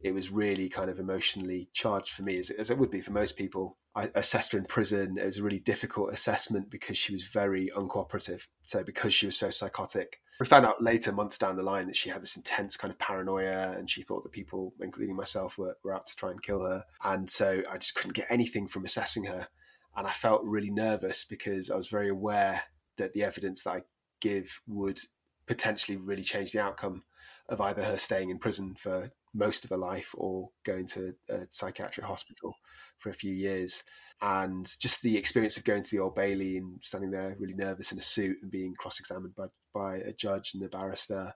it 0.01 0.13
was 0.13 0.31
really 0.31 0.69
kind 0.69 0.91
of 0.91 0.99
emotionally 0.99 1.69
charged 1.73 2.13
for 2.13 2.23
me, 2.23 2.39
as, 2.39 2.51
as 2.51 2.71
it 2.71 2.79
would 2.79 2.91
be 2.91 3.01
for 3.01 3.13
most 3.13 3.37
people. 3.37 3.77
I 3.95 4.11
assessed 4.15 4.53
her 4.53 4.59
in 4.59 4.65
prison. 4.65 5.17
It 5.19 5.25
was 5.25 5.39
a 5.39 5.43
really 5.43 5.61
difficult 5.61 6.13
assessment 6.13 6.71
because 6.71 6.99
she 6.99 7.15
was 7.15 7.25
very 7.25 7.71
uncooperative. 7.75 8.43
So 8.67 8.85
because 8.85 9.15
she 9.15 9.27
was 9.27 9.39
so 9.39 9.51
psychotic, 9.51 10.21
we 10.39 10.45
found 10.45 10.67
out 10.67 10.83
later, 10.83 11.13
months 11.13 11.39
down 11.39 11.57
the 11.57 11.63
line, 11.63 11.87
that 11.87 11.97
she 11.97 12.11
had 12.11 12.21
this 12.21 12.37
intense 12.37 12.77
kind 12.77 12.93
of 12.93 12.99
paranoia, 12.99 13.73
and 13.73 13.89
she 13.89 14.03
thought 14.03 14.23
that 14.23 14.33
people, 14.33 14.75
including 14.81 15.17
myself, 15.17 15.57
were, 15.57 15.77
were 15.83 15.95
out 15.95 16.07
to 16.07 16.17
try 16.17 16.31
and 16.31 16.43
kill 16.43 16.63
her. 16.63 16.85
And 17.05 17.31
so 17.31 17.63
I 17.71 17.79
just 17.79 17.95
couldn't 17.95 18.15
get 18.15 18.31
anything 18.31 18.69
from 18.69 18.85
assessing 18.85 19.25
her, 19.25 19.49
and 19.97 20.07
I 20.07 20.13
felt 20.13 20.45
really 20.45 20.71
nervous 20.71 21.25
because 21.25 21.71
I 21.71 21.77
was 21.77 21.89
very 21.89 22.11
aware 22.11 22.63
that 22.99 23.15
the 23.15 23.25
evidence 23.25 23.63
that 23.63 23.71
I 23.71 23.83
give 24.21 24.61
would 24.67 25.01
potentially 25.47 25.97
really 25.97 26.23
change 26.23 26.53
the 26.53 26.61
outcome 26.61 27.05
of 27.49 27.61
either 27.61 27.83
her 27.83 27.99
staying 27.99 28.31
in 28.31 28.39
prison 28.39 28.75
for 28.79 29.11
most 29.37 29.65
of 29.65 29.71
her 29.71 29.77
life 29.77 30.15
or 30.17 30.49
going 30.65 30.87
to 30.87 31.15
a 31.29 31.41
psychiatric 31.51 32.07
hospital 32.07 32.55
for 32.99 33.11
a 33.11 33.15
few 33.15 33.33
years. 33.33 33.83
And 34.23 34.67
just 34.81 35.03
the 35.03 35.17
experience 35.17 35.59
of 35.59 35.65
going 35.65 35.83
to 35.83 35.91
the 35.91 36.03
Old 36.03 36.15
Bailey 36.15 36.57
and 36.57 36.83
standing 36.83 37.11
there 37.11 37.37
really 37.39 37.55
nervous 37.55 37.93
in 37.93 37.99
a 37.99 38.03
suit 38.03 38.39
and 38.41 38.51
being 38.51 38.75
cross 38.79 38.99
examined 38.99 39.35
by, 39.35 39.47
by 39.75 39.97
a 39.97 40.13
judge 40.13 40.53
and 40.55 40.63
a 40.63 40.69
barrister. 40.69 41.35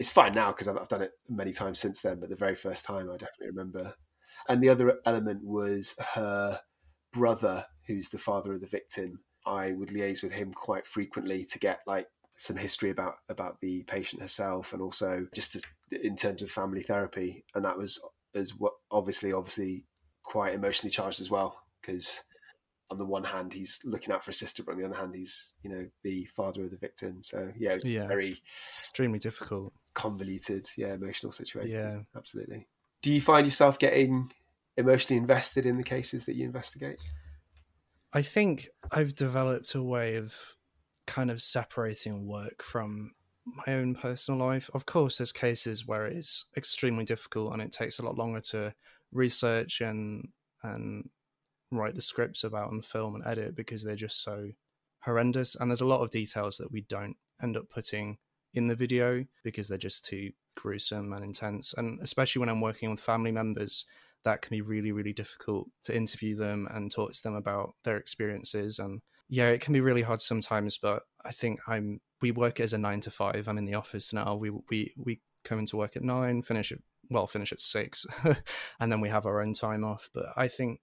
It's 0.00 0.10
fine 0.10 0.34
now 0.34 0.52
because 0.52 0.66
I've, 0.66 0.78
I've 0.78 0.88
done 0.88 1.02
it 1.02 1.12
many 1.28 1.52
times 1.52 1.78
since 1.78 2.00
then, 2.00 2.18
but 2.18 2.30
the 2.30 2.36
very 2.36 2.54
first 2.54 2.86
time 2.86 3.10
I 3.10 3.18
definitely 3.18 3.48
remember. 3.48 3.94
And 4.48 4.62
the 4.62 4.70
other 4.70 4.98
element 5.04 5.44
was 5.44 5.94
her 6.14 6.60
brother, 7.12 7.66
who's 7.86 8.08
the 8.08 8.18
father 8.18 8.54
of 8.54 8.62
the 8.62 8.66
victim. 8.66 9.20
I 9.44 9.72
would 9.72 9.90
liaise 9.90 10.22
with 10.22 10.32
him 10.32 10.52
quite 10.52 10.86
frequently 10.86 11.44
to 11.44 11.58
get 11.58 11.80
like 11.86 12.06
some 12.36 12.56
history 12.56 12.90
about 12.90 13.16
about 13.28 13.60
the 13.60 13.82
patient 13.84 14.22
herself, 14.22 14.72
and 14.72 14.82
also 14.82 15.26
just 15.34 15.52
to, 15.52 15.60
in 16.06 16.16
terms 16.16 16.42
of 16.42 16.50
family 16.50 16.82
therapy, 16.82 17.44
and 17.54 17.64
that 17.64 17.78
was 17.78 17.98
as 18.34 18.50
what 18.54 18.74
obviously 18.90 19.32
obviously 19.32 19.84
quite 20.22 20.54
emotionally 20.54 20.90
charged 20.90 21.20
as 21.20 21.30
well 21.30 21.62
because 21.80 22.20
on 22.90 22.98
the 22.98 23.04
one 23.04 23.24
hand 23.24 23.52
he's 23.54 23.80
looking 23.84 24.12
out 24.12 24.24
for 24.24 24.30
his 24.30 24.38
sister, 24.38 24.62
but 24.62 24.72
on 24.72 24.78
the 24.78 24.84
other 24.86 24.94
hand 24.94 25.14
he's 25.14 25.54
you 25.62 25.70
know 25.70 25.78
the 26.02 26.24
father 26.36 26.64
of 26.64 26.70
the 26.70 26.76
victim. 26.76 27.22
So 27.22 27.50
yeah, 27.58 27.78
Yeah. 27.82 28.06
very 28.06 28.40
Extremely 28.78 29.18
difficult. 29.18 29.72
convoluted, 29.94 30.68
yeah, 30.76 30.94
emotional 30.94 31.32
situation. 31.32 31.70
Yeah. 31.70 31.98
absolutely. 32.16 32.66
Do 33.02 33.12
you 33.12 33.20
find 33.20 33.46
yourself 33.46 33.78
getting 33.78 34.30
emotionally 34.76 35.18
invested 35.18 35.64
in 35.66 35.76
the 35.78 35.82
cases 35.84 36.26
that 36.26 36.34
you 36.36 36.44
investigate? 36.44 37.00
I 38.12 38.22
think 38.22 38.68
I've 38.90 39.14
developed 39.14 39.74
a 39.74 39.82
way 39.82 40.16
of 40.16 40.34
kind 41.06 41.30
of 41.30 41.42
separating 41.42 42.26
work 42.26 42.62
from 42.62 43.12
my 43.44 43.74
own 43.74 43.94
personal 43.94 44.44
life. 44.44 44.68
Of 44.74 44.86
course, 44.86 45.18
there's 45.18 45.32
cases 45.32 45.86
where 45.86 46.06
it's 46.06 46.46
extremely 46.56 47.04
difficult 47.04 47.52
and 47.52 47.62
it 47.62 47.72
takes 47.72 47.98
a 47.98 48.04
lot 48.04 48.16
longer 48.16 48.40
to 48.52 48.74
research 49.12 49.80
and 49.80 50.28
and 50.62 51.08
write 51.70 51.94
the 51.94 52.02
scripts 52.02 52.44
about 52.44 52.72
and 52.72 52.84
film 52.84 53.14
and 53.14 53.26
edit 53.26 53.54
because 53.54 53.82
they're 53.82 53.96
just 53.96 54.22
so 54.22 54.50
horrendous. 55.00 55.54
And 55.54 55.70
there's 55.70 55.80
a 55.80 55.86
lot 55.86 56.00
of 56.00 56.10
details 56.10 56.56
that 56.58 56.72
we 56.72 56.82
don't 56.82 57.16
end 57.42 57.56
up 57.56 57.68
putting 57.70 58.18
in 58.54 58.66
the 58.66 58.74
video 58.74 59.24
because 59.44 59.68
they're 59.68 59.78
just 59.78 60.04
too 60.04 60.32
gruesome 60.56 61.12
and 61.12 61.24
intense. 61.24 61.74
And 61.76 62.00
especially 62.00 62.40
when 62.40 62.48
I'm 62.48 62.60
working 62.60 62.90
with 62.90 63.00
family 63.00 63.32
members, 63.32 63.84
that 64.24 64.42
can 64.42 64.50
be 64.50 64.62
really, 64.62 64.92
really 64.92 65.12
difficult 65.12 65.68
to 65.84 65.96
interview 65.96 66.34
them 66.34 66.66
and 66.72 66.90
talk 66.90 67.12
to 67.12 67.22
them 67.22 67.34
about 67.34 67.74
their 67.84 67.96
experiences. 67.96 68.78
And 68.78 69.00
yeah, 69.28 69.48
it 69.48 69.60
can 69.60 69.72
be 69.72 69.80
really 69.80 70.02
hard 70.02 70.20
sometimes, 70.20 70.78
but 70.78 71.02
I 71.24 71.32
think 71.32 71.60
I'm 71.66 72.00
we 72.22 72.30
work 72.30 72.60
as 72.60 72.72
a 72.72 72.78
nine 72.78 73.00
to 73.00 73.10
five. 73.10 73.48
I'm 73.48 73.58
in 73.58 73.64
the 73.66 73.74
office 73.74 74.12
now. 74.12 74.34
We 74.36 74.50
we 74.50 74.94
we 74.96 75.20
come 75.44 75.58
into 75.58 75.76
work 75.76 75.96
at 75.96 76.02
nine, 76.02 76.42
finish 76.42 76.72
at 76.72 76.78
well, 77.10 77.26
finish 77.26 77.52
at 77.52 77.60
six, 77.60 78.06
and 78.80 78.90
then 78.90 79.00
we 79.00 79.08
have 79.08 79.26
our 79.26 79.40
own 79.40 79.54
time 79.54 79.84
off. 79.84 80.10
But 80.12 80.26
I 80.36 80.48
think 80.48 80.80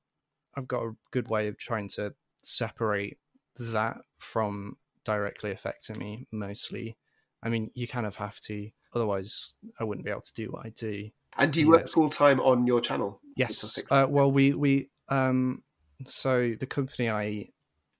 I've 0.55 0.67
got 0.67 0.83
a 0.83 0.95
good 1.11 1.27
way 1.27 1.47
of 1.47 1.57
trying 1.57 1.89
to 1.89 2.13
separate 2.41 3.17
that 3.57 3.97
from 4.17 4.77
directly 5.03 5.51
affecting 5.51 5.97
me 5.97 6.27
mostly. 6.31 6.97
I 7.41 7.49
mean, 7.49 7.71
you 7.73 7.87
kind 7.87 8.05
of 8.05 8.15
have 8.15 8.39
to, 8.41 8.69
otherwise, 8.93 9.53
I 9.79 9.83
wouldn't 9.83 10.05
be 10.05 10.11
able 10.11 10.21
to 10.21 10.33
do 10.33 10.51
what 10.51 10.65
I 10.65 10.69
do. 10.69 11.09
And 11.37 11.51
do 11.51 11.59
you 11.59 11.65
Yeah. 11.67 11.71
work 11.73 11.89
full 11.89 12.09
time 12.09 12.39
on 12.39 12.65
your 12.67 12.79
channel? 12.79 13.19
Yes. 13.35 13.79
Uh, 13.91 14.05
well, 14.09 14.31
we 14.31 14.53
we 14.53 14.91
um 15.09 15.63
so 16.05 16.53
the 16.59 16.65
company 16.65 17.09
I 17.09 17.49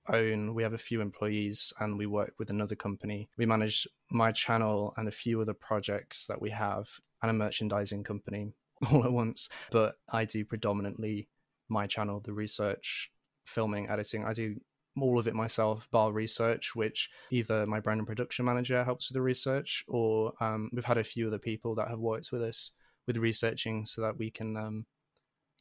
own, 0.09 0.53
we 0.53 0.63
have 0.63 0.73
a 0.73 0.77
few 0.77 1.01
employees, 1.01 1.73
and 1.79 1.97
we 1.97 2.05
work 2.05 2.33
with 2.37 2.49
another 2.49 2.75
company. 2.75 3.29
We 3.37 3.45
manage 3.45 3.87
my 4.11 4.31
channel 4.31 4.93
and 4.97 5.07
a 5.07 5.11
few 5.11 5.41
other 5.41 5.53
projects 5.53 6.25
that 6.27 6.41
we 6.41 6.49
have, 6.51 6.89
and 7.21 7.29
a 7.29 7.33
merchandising 7.33 8.03
company 8.03 8.53
all 8.91 9.03
at 9.03 9.11
once. 9.11 9.49
But 9.71 9.95
I 10.09 10.25
do 10.25 10.45
predominantly 10.45 11.27
my 11.69 11.87
channel, 11.87 12.19
the 12.19 12.33
research, 12.33 13.11
filming, 13.45 13.89
editing. 13.89 14.25
I 14.25 14.33
do 14.33 14.55
all 14.99 15.17
of 15.17 15.27
it 15.27 15.33
myself, 15.33 15.89
bar 15.91 16.11
research, 16.11 16.75
which 16.75 17.09
either 17.31 17.65
my 17.65 17.79
brand 17.79 17.99
and 17.99 18.07
production 18.07 18.45
manager 18.45 18.83
helps 18.83 19.09
with 19.09 19.15
the 19.15 19.21
research, 19.21 19.83
or 19.87 20.33
um, 20.39 20.69
we've 20.71 20.85
had 20.85 20.97
a 20.97 21.03
few 21.03 21.27
other 21.27 21.39
people 21.39 21.75
that 21.75 21.87
have 21.87 21.99
worked 21.99 22.31
with 22.31 22.43
us 22.43 22.71
with 23.07 23.17
researching 23.17 23.85
so 23.85 24.01
that 24.01 24.17
we 24.17 24.29
can 24.29 24.55
um, 24.55 24.85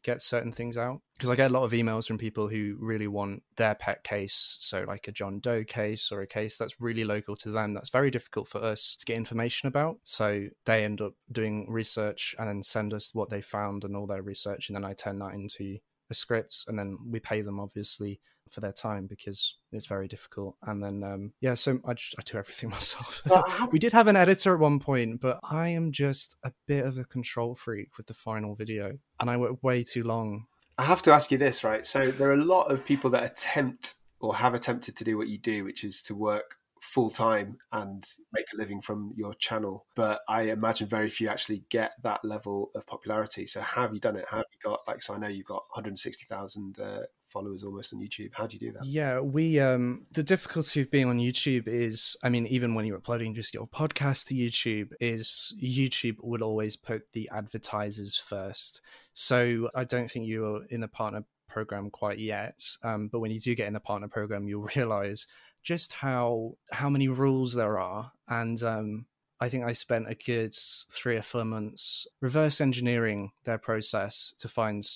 get 0.02 0.23
certain 0.23 0.52
things 0.52 0.76
out. 0.76 1.00
Because 1.14 1.30
I 1.30 1.37
get 1.37 1.50
a 1.50 1.54
lot 1.54 1.62
of 1.62 1.73
emails 1.73 2.06
from 2.06 2.18
people 2.18 2.49
who 2.49 2.76
really 2.80 3.06
want 3.06 3.42
their 3.56 3.75
pet 3.75 4.02
case, 4.02 4.56
so 4.61 4.85
like 4.88 5.06
a 5.06 5.12
John 5.12 5.38
Doe 5.38 5.62
case 5.62 6.11
or 6.11 6.21
a 6.21 6.26
case 6.26 6.56
that's 6.59 6.80
really 6.80 7.04
local 7.04 7.37
to 7.37 7.50
them, 7.50 7.75
that's 7.75 7.90
very 7.90 8.11
difficult 8.11 8.49
for 8.49 8.62
us 8.62 8.97
to 8.99 9.06
get 9.06 9.16
information 9.16 9.68
about. 9.68 9.99
So 10.02 10.49
they 10.64 10.85
end 10.85 11.00
up 11.00 11.12
doing 11.30 11.66
research 11.68 12.35
and 12.38 12.49
then 12.49 12.62
send 12.62 12.92
us 12.92 13.11
what 13.14 13.30
they 13.30 13.40
found 13.40 13.85
and 13.85 13.97
all 13.97 14.06
their 14.06 14.23
research, 14.23 14.68
and 14.68 14.76
then 14.76 14.85
I 14.85 14.94
turn 14.94 15.21
that 15.21 15.35
into 15.35 15.78
a 16.12 16.14
script, 16.14 16.64
and 16.69 16.78
then 16.78 16.97
we 17.11 17.19
pay 17.19 17.42
them 17.42 17.59
obviously 17.59 18.21
for 18.50 18.61
their 18.61 18.73
time 18.73 19.07
because 19.07 19.57
it's 19.73 19.87
very 19.87 20.07
difficult. 20.07 20.57
And 20.62 20.83
then 20.83 21.02
um, 21.02 21.33
yeah, 21.40 21.54
so 21.54 21.81
I, 21.85 21.95
just, 21.95 22.14
I 22.19 22.23
do 22.25 22.38
everything 22.38 22.71
myself. 22.78 23.21
So 23.23 23.42
we 23.73 23.78
did 23.78 23.92
have 23.92 24.07
an 24.07 24.16
editor 24.16 24.54
at 24.54 24.61
one 24.61 24.78
point, 24.78 25.21
but 25.21 25.40
I 25.42 25.69
am 25.69 25.90
just 25.90 26.37
a 26.45 26.52
bit 26.66 26.85
of 26.85 26.99
a 26.99 27.04
control 27.04 27.54
freak 27.54 27.97
with 27.97 28.07
the 28.07 28.14
final 28.14 28.54
video, 28.54 28.99
and 29.19 29.28
I 29.28 29.37
work 29.37 29.62
way 29.62 29.83
too 29.83 30.04
long. 30.04 30.47
I 30.78 30.85
have 30.85 31.02
to 31.02 31.12
ask 31.12 31.31
you 31.31 31.38
this, 31.38 31.64
right? 31.64 31.85
So 31.85 32.11
there 32.11 32.28
are 32.28 32.35
a 32.35 32.45
lot 32.45 32.71
of 32.71 32.85
people 32.85 33.11
that 33.11 33.25
attempt 33.25 33.95
or 34.21 34.35
have 34.37 34.54
attempted 34.54 34.97
to 34.97 35.04
do 35.04 35.19
what 35.19 35.28
you 35.28 35.38
do, 35.38 35.64
which 35.64 35.85
is 35.85 36.02
to 36.02 36.14
work 36.14 36.57
full 36.92 37.08
time 37.08 37.56
and 37.72 38.06
make 38.34 38.44
a 38.52 38.56
living 38.58 38.82
from 38.82 39.14
your 39.16 39.32
channel. 39.34 39.87
But 39.94 40.20
I 40.28 40.42
imagine 40.42 40.88
very 40.88 41.08
few 41.08 41.26
actually 41.26 41.64
get 41.70 41.94
that 42.02 42.22
level 42.22 42.70
of 42.75 42.87
popularity. 42.87 43.46
So 43.46 43.62
have 43.62 43.94
you 43.94 44.00
done 44.00 44.16
it? 44.16 44.26
Have 44.30 44.44
you 44.52 44.70
got 44.70 44.80
like? 44.87 45.00
So 45.00 45.14
I 45.14 45.18
know 45.18 45.28
you've 45.28 45.46
got 45.46 45.64
160,000 45.70 46.78
uh, 46.78 47.00
followers 47.28 47.64
almost 47.64 47.94
on 47.94 48.00
YouTube. 48.00 48.34
How 48.34 48.46
do 48.46 48.58
you 48.58 48.61
do 48.61 48.72
that? 48.72 48.84
Yeah, 48.84 49.20
we 49.20 49.58
um 49.58 50.02
the 50.12 50.22
difficulty 50.22 50.82
of 50.82 50.90
being 50.90 51.06
on 51.06 51.18
YouTube 51.18 51.66
is 51.66 52.14
I 52.22 52.28
mean 52.28 52.46
even 52.49 52.75
when 52.75 52.84
you're 52.84 52.99
uploading 52.99 53.34
just 53.34 53.54
your 53.54 53.66
podcast 53.66 54.26
to 54.26 54.34
YouTube 54.34 54.92
is 55.00 55.54
YouTube 55.61 56.16
will 56.20 56.42
always 56.42 56.76
put 56.76 57.11
the 57.14 57.30
advertisers 57.32 58.16
first. 58.16 58.82
So 59.14 59.70
I 59.75 59.84
don't 59.84 60.11
think 60.11 60.26
you're 60.26 60.66
in 60.66 60.82
a 60.82 60.88
partner 60.88 61.25
program 61.49 61.88
quite 61.88 62.18
yet. 62.18 62.62
Um 62.82 63.08
but 63.08 63.20
when 63.20 63.30
you 63.30 63.40
do 63.40 63.54
get 63.54 63.66
in 63.66 63.72
the 63.72 63.80
partner 63.80 64.08
program 64.08 64.46
you'll 64.46 64.68
realize 64.76 65.26
just 65.62 65.92
how 65.92 66.52
how 66.71 66.88
many 66.88 67.09
rules 67.09 67.54
there 67.54 67.78
are 67.78 68.12
and 68.28 68.62
um 68.62 69.07
I 69.40 69.49
think 69.49 69.64
I 69.64 69.73
spent 69.73 70.09
a 70.09 70.14
good 70.14 70.54
three 70.92 71.16
or 71.16 71.23
four 71.23 71.45
months 71.45 72.07
reverse 72.21 72.61
engineering 72.61 73.33
their 73.45 73.59
process 73.59 74.33
to 74.38 74.49
find 74.49 74.87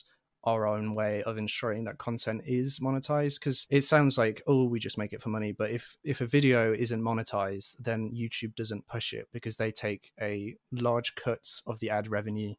our 0.45 0.67
own 0.67 0.95
way 0.95 1.25
of 1.25 1.37
ensuring 1.37 1.85
that 1.85 1.99
content 1.99 2.43
is 2.47 2.79
monetized 2.79 3.41
because 3.41 3.67
it 3.69 3.83
sounds 3.83 4.17
like 4.17 4.43
oh 4.47 4.65
we 4.65 4.79
just 4.79 4.99
make 4.99 5.13
it 5.13 5.21
for 5.21 5.29
money 5.29 5.51
but 5.51 5.71
if 5.71 5.97
if 6.05 6.21
a 6.21 6.27
video 6.27 6.73
isn't 6.73 7.03
monetized 7.03 7.77
then 7.79 8.13
youtube 8.15 8.55
doesn't 8.55 8.87
push 8.87 9.13
it 9.13 9.27
because 9.33 9.57
they 9.57 9.73
take 9.73 10.13
a 10.21 10.55
large 10.71 11.17
cut 11.17 11.61
of 11.67 11.81
the 11.81 11.91
ad 11.91 12.07
revenue 12.07 12.55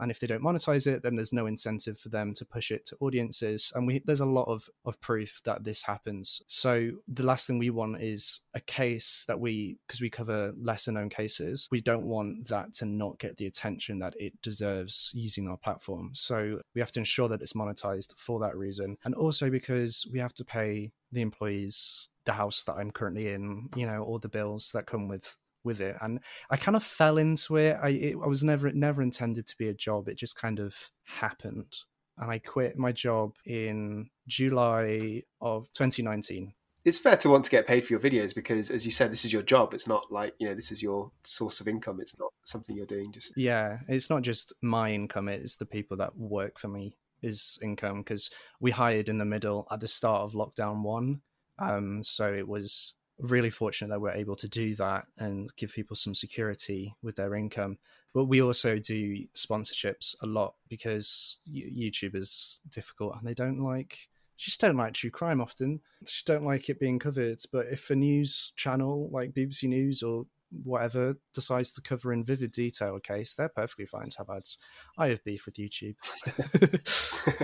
and 0.00 0.10
if 0.10 0.20
they 0.20 0.26
don't 0.26 0.42
monetize 0.42 0.86
it 0.86 1.02
then 1.02 1.16
there's 1.16 1.32
no 1.32 1.46
incentive 1.46 1.98
for 1.98 2.08
them 2.08 2.34
to 2.34 2.44
push 2.44 2.70
it 2.70 2.84
to 2.86 2.96
audiences. 3.00 3.72
And 3.74 3.86
we 3.86 4.02
there's 4.04 4.20
a 4.20 4.26
lot 4.26 4.48
of 4.48 4.68
of 4.84 5.00
proof 5.00 5.40
that 5.44 5.64
this 5.64 5.82
happens. 5.82 6.42
So 6.46 6.90
the 7.06 7.24
last 7.24 7.46
thing 7.46 7.58
we 7.58 7.70
want 7.70 8.00
is 8.00 8.40
a 8.54 8.60
case 8.60 9.24
that 9.28 9.40
we 9.40 9.78
because 9.86 10.00
we 10.00 10.10
cover 10.10 10.52
lesser 10.60 10.92
known 10.92 11.08
cases 11.08 11.68
we 11.70 11.80
don't 11.80 12.04
want 12.06 12.48
that 12.48 12.72
to 12.74 12.84
not 12.84 13.18
get 13.18 13.36
the 13.36 13.46
attention 13.46 13.98
that 13.98 14.14
it 14.18 14.40
deserves 14.42 15.10
using 15.14 15.48
our 15.48 15.56
platform. 15.56 16.10
So 16.14 16.60
we 16.74 16.80
have 16.80 16.92
to 16.92 17.00
ensure 17.00 17.28
that 17.28 17.42
it's 17.42 17.52
monetized 17.52 18.14
for 18.16 18.40
that 18.40 18.56
reason. 18.56 18.96
And 19.04 19.14
also 19.14 19.50
because 19.50 20.06
we 20.12 20.18
have 20.18 20.34
to 20.34 20.44
pay 20.44 20.92
the 21.12 21.22
employees 21.22 22.08
the 22.24 22.32
house 22.32 22.62
that 22.64 22.74
i'm 22.74 22.90
currently 22.90 23.28
in 23.28 23.70
you 23.74 23.86
know 23.86 24.02
all 24.02 24.18
the 24.18 24.28
bills 24.28 24.70
that 24.72 24.86
come 24.86 25.08
with 25.08 25.34
with 25.68 25.80
it 25.80 25.96
and 26.00 26.18
i 26.50 26.56
kind 26.56 26.76
of 26.76 26.82
fell 26.82 27.18
into 27.18 27.56
it 27.56 27.76
i 27.82 27.88
it, 27.88 28.16
i 28.22 28.26
was 28.26 28.42
never 28.42 28.72
never 28.72 29.02
intended 29.02 29.46
to 29.46 29.56
be 29.56 29.68
a 29.68 29.74
job 29.74 30.08
it 30.08 30.16
just 30.16 30.36
kind 30.36 30.58
of 30.58 30.74
happened 31.04 31.72
and 32.18 32.30
i 32.30 32.38
quit 32.38 32.76
my 32.76 32.92
job 32.92 33.34
in 33.46 34.08
july 34.26 35.22
of 35.40 35.68
2019 35.74 36.52
It's 36.84 36.98
fair 36.98 37.16
to 37.18 37.28
want 37.28 37.44
to 37.44 37.50
get 37.50 37.66
paid 37.66 37.84
for 37.84 37.92
your 37.92 38.00
videos 38.00 38.34
because, 38.34 38.70
as 38.70 38.86
you 38.86 38.92
said, 38.92 39.10
this 39.10 39.24
is 39.26 39.32
your 39.32 39.42
job. 39.42 39.74
It's 39.74 39.88
not 39.88 40.04
like 40.10 40.32
you 40.38 40.46
know 40.48 40.54
this 40.54 40.70
is 40.72 40.80
your 40.80 41.10
source 41.24 41.60
of 41.60 41.68
income. 41.68 41.98
It's 42.00 42.16
not 42.18 42.32
something 42.48 42.76
you're 42.76 42.86
doing 42.86 43.12
just 43.12 43.36
yeah 43.36 43.78
it's 43.88 44.10
not 44.10 44.22
just 44.22 44.52
my 44.62 44.90
income 44.92 45.28
it's 45.28 45.56
the 45.56 45.66
people 45.66 45.96
that 45.98 46.16
work 46.16 46.58
for 46.58 46.68
me 46.68 46.96
is 47.22 47.58
income 47.62 47.98
because 47.98 48.30
we 48.60 48.70
hired 48.70 49.08
in 49.08 49.18
the 49.18 49.24
middle 49.24 49.66
at 49.70 49.80
the 49.80 49.88
start 49.88 50.22
of 50.22 50.32
lockdown 50.32 50.82
one 50.82 51.20
um 51.58 52.02
so 52.02 52.32
it 52.32 52.46
was 52.46 52.94
really 53.18 53.50
fortunate 53.50 53.88
that 53.88 54.00
we're 54.00 54.12
able 54.12 54.36
to 54.36 54.48
do 54.48 54.74
that 54.76 55.06
and 55.18 55.54
give 55.56 55.72
people 55.72 55.96
some 55.96 56.14
security 56.14 56.94
with 57.02 57.16
their 57.16 57.34
income. 57.34 57.78
But 58.14 58.24
we 58.24 58.40
also 58.40 58.78
do 58.78 59.26
sponsorships 59.34 60.14
a 60.22 60.26
lot 60.26 60.54
because 60.68 61.38
youtube 61.48 62.14
is 62.14 62.60
difficult 62.70 63.14
and 63.16 63.26
they 63.26 63.34
don't 63.34 63.60
like 63.60 64.08
just 64.36 64.60
don't 64.60 64.76
like 64.76 64.94
true 64.94 65.10
crime 65.10 65.40
often. 65.40 65.80
Just 66.04 66.26
don't 66.26 66.44
like 66.44 66.68
it 66.68 66.78
being 66.78 67.00
covered. 67.00 67.40
But 67.52 67.66
if 67.66 67.90
a 67.90 67.96
news 67.96 68.52
channel 68.56 69.10
like 69.12 69.34
bbc 69.34 69.64
news 69.64 70.02
or 70.02 70.26
whatever 70.62 71.14
decides 71.34 71.72
to 71.72 71.82
cover 71.82 72.10
in 72.10 72.24
vivid 72.24 72.50
detail 72.52 72.96
a 72.96 73.00
case 73.02 73.34
they're 73.34 73.50
perfectly 73.50 73.84
fine 73.84 74.08
to 74.08 74.18
have 74.18 74.30
ads. 74.30 74.58
I 74.96 75.08
have 75.08 75.22
beef 75.24 75.44
with 75.44 75.56
youtube. 75.56 75.96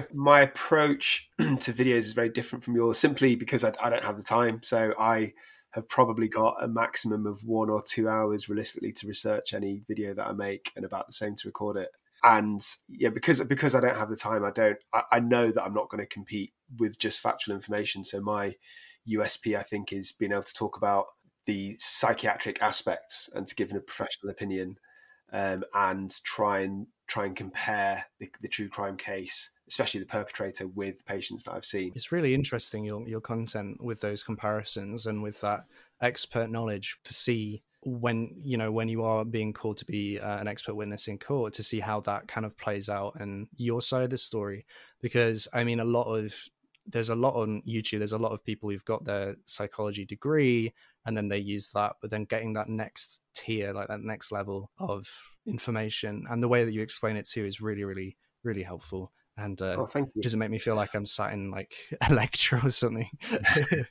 My 0.14 0.42
approach 0.42 1.28
to 1.38 1.72
videos 1.72 1.98
is 1.98 2.12
very 2.14 2.30
different 2.30 2.64
from 2.64 2.76
yours 2.76 2.98
simply 2.98 3.34
because 3.34 3.62
I, 3.64 3.74
I 3.82 3.90
don't 3.90 4.04
have 4.04 4.16
the 4.16 4.22
time. 4.22 4.60
So 4.62 4.94
I 4.98 5.34
have 5.74 5.88
probably 5.88 6.28
got 6.28 6.62
a 6.62 6.68
maximum 6.68 7.26
of 7.26 7.44
one 7.44 7.68
or 7.68 7.82
two 7.82 8.08
hours 8.08 8.48
realistically 8.48 8.92
to 8.92 9.08
research 9.08 9.52
any 9.52 9.82
video 9.88 10.14
that 10.14 10.26
I 10.26 10.32
make 10.32 10.70
and 10.76 10.84
about 10.84 11.06
the 11.06 11.12
same 11.12 11.34
to 11.36 11.48
record 11.48 11.76
it. 11.76 11.90
And 12.22 12.64
yeah, 12.88 13.10
because 13.10 13.40
because 13.40 13.74
I 13.74 13.80
don't 13.80 13.96
have 13.96 14.08
the 14.08 14.16
time, 14.16 14.44
I 14.44 14.50
don't. 14.50 14.78
I, 14.94 15.02
I 15.12 15.20
know 15.20 15.50
that 15.50 15.62
I'm 15.62 15.74
not 15.74 15.90
going 15.90 16.02
to 16.02 16.08
compete 16.08 16.52
with 16.78 16.98
just 16.98 17.20
factual 17.20 17.54
information. 17.54 18.02
So 18.04 18.20
my 18.20 18.54
USP, 19.08 19.58
I 19.58 19.62
think, 19.62 19.92
is 19.92 20.12
being 20.12 20.32
able 20.32 20.44
to 20.44 20.54
talk 20.54 20.76
about 20.76 21.06
the 21.44 21.76
psychiatric 21.78 22.62
aspects 22.62 23.28
and 23.34 23.46
to 23.46 23.54
give 23.54 23.72
a 23.72 23.80
professional 23.80 24.30
opinion 24.30 24.78
um, 25.32 25.64
and 25.74 26.14
try 26.24 26.60
and 26.60 26.86
try 27.06 27.26
and 27.26 27.37
compare 27.37 28.04
the, 28.18 28.30
the, 28.40 28.49
true 28.49 28.68
crime 28.68 28.96
case, 28.96 29.50
especially 29.68 30.00
the 30.00 30.06
perpetrator, 30.06 30.66
with 30.68 31.04
patients 31.06 31.42
that 31.44 31.52
I've 31.52 31.64
seen. 31.64 31.92
It's 31.94 32.12
really 32.12 32.34
interesting 32.34 32.84
your 32.84 33.06
your 33.06 33.20
content 33.20 33.82
with 33.82 34.00
those 34.00 34.23
comparisons 34.23 35.06
and 35.06 35.23
with 35.23 35.40
that 35.42 35.64
expert 36.00 36.50
knowledge 36.50 36.99
to 37.04 37.14
see 37.14 37.62
when 37.84 38.34
you 38.42 38.56
know 38.56 38.73
when 38.73 38.88
you 38.88 39.02
are 39.02 39.25
being 39.25 39.52
called 39.52 39.76
to 39.76 39.84
be 39.84 40.18
uh, 40.18 40.38
an 40.38 40.49
expert 40.49 40.75
witness 40.75 41.06
in 41.06 41.18
court 41.18 41.52
to 41.52 41.62
see 41.62 41.80
how 41.80 42.00
that 42.00 42.26
kind 42.26 42.46
of 42.46 42.56
plays 42.56 42.88
out 42.88 43.14
and 43.20 43.46
your 43.56 43.82
side 43.82 44.04
of 44.04 44.11
the 44.11 44.16
story 44.16 44.64
because 45.02 45.46
i 45.52 45.62
mean 45.62 45.80
a 45.80 45.84
lot 45.84 46.04
of 46.04 46.34
there's 46.86 47.08
a 47.08 47.14
lot 47.14 47.34
on 47.34 47.62
youtube 47.66 47.98
there's 47.98 48.12
a 48.12 48.18
lot 48.18 48.32
of 48.32 48.44
people 48.44 48.68
who've 48.68 48.84
got 48.84 49.04
their 49.04 49.36
psychology 49.46 50.04
degree 50.04 50.72
and 51.06 51.16
then 51.16 51.28
they 51.28 51.38
use 51.38 51.70
that 51.70 51.94
but 52.02 52.10
then 52.10 52.24
getting 52.24 52.52
that 52.52 52.68
next 52.68 53.22
tier 53.34 53.72
like 53.72 53.88
that 53.88 54.00
next 54.00 54.30
level 54.30 54.70
of 54.78 55.08
information 55.46 56.24
and 56.30 56.42
the 56.42 56.48
way 56.48 56.64
that 56.64 56.72
you 56.72 56.82
explain 56.82 57.16
it 57.16 57.28
too 57.28 57.44
is 57.44 57.60
really 57.60 57.84
really 57.84 58.16
really 58.44 58.62
helpful. 58.62 59.12
And 59.36 59.60
uh, 59.60 59.76
oh, 59.78 59.86
thank 59.86 60.10
you. 60.14 60.22
doesn't 60.22 60.38
make 60.38 60.50
me 60.50 60.58
feel 60.58 60.76
like 60.76 60.94
i'm 60.94 61.06
sat 61.06 61.32
in 61.32 61.50
like 61.50 61.74
a 62.08 62.14
lecture 62.14 62.60
or 62.62 62.70
something? 62.70 63.10
Thank 63.22 63.70
you. 63.72 63.84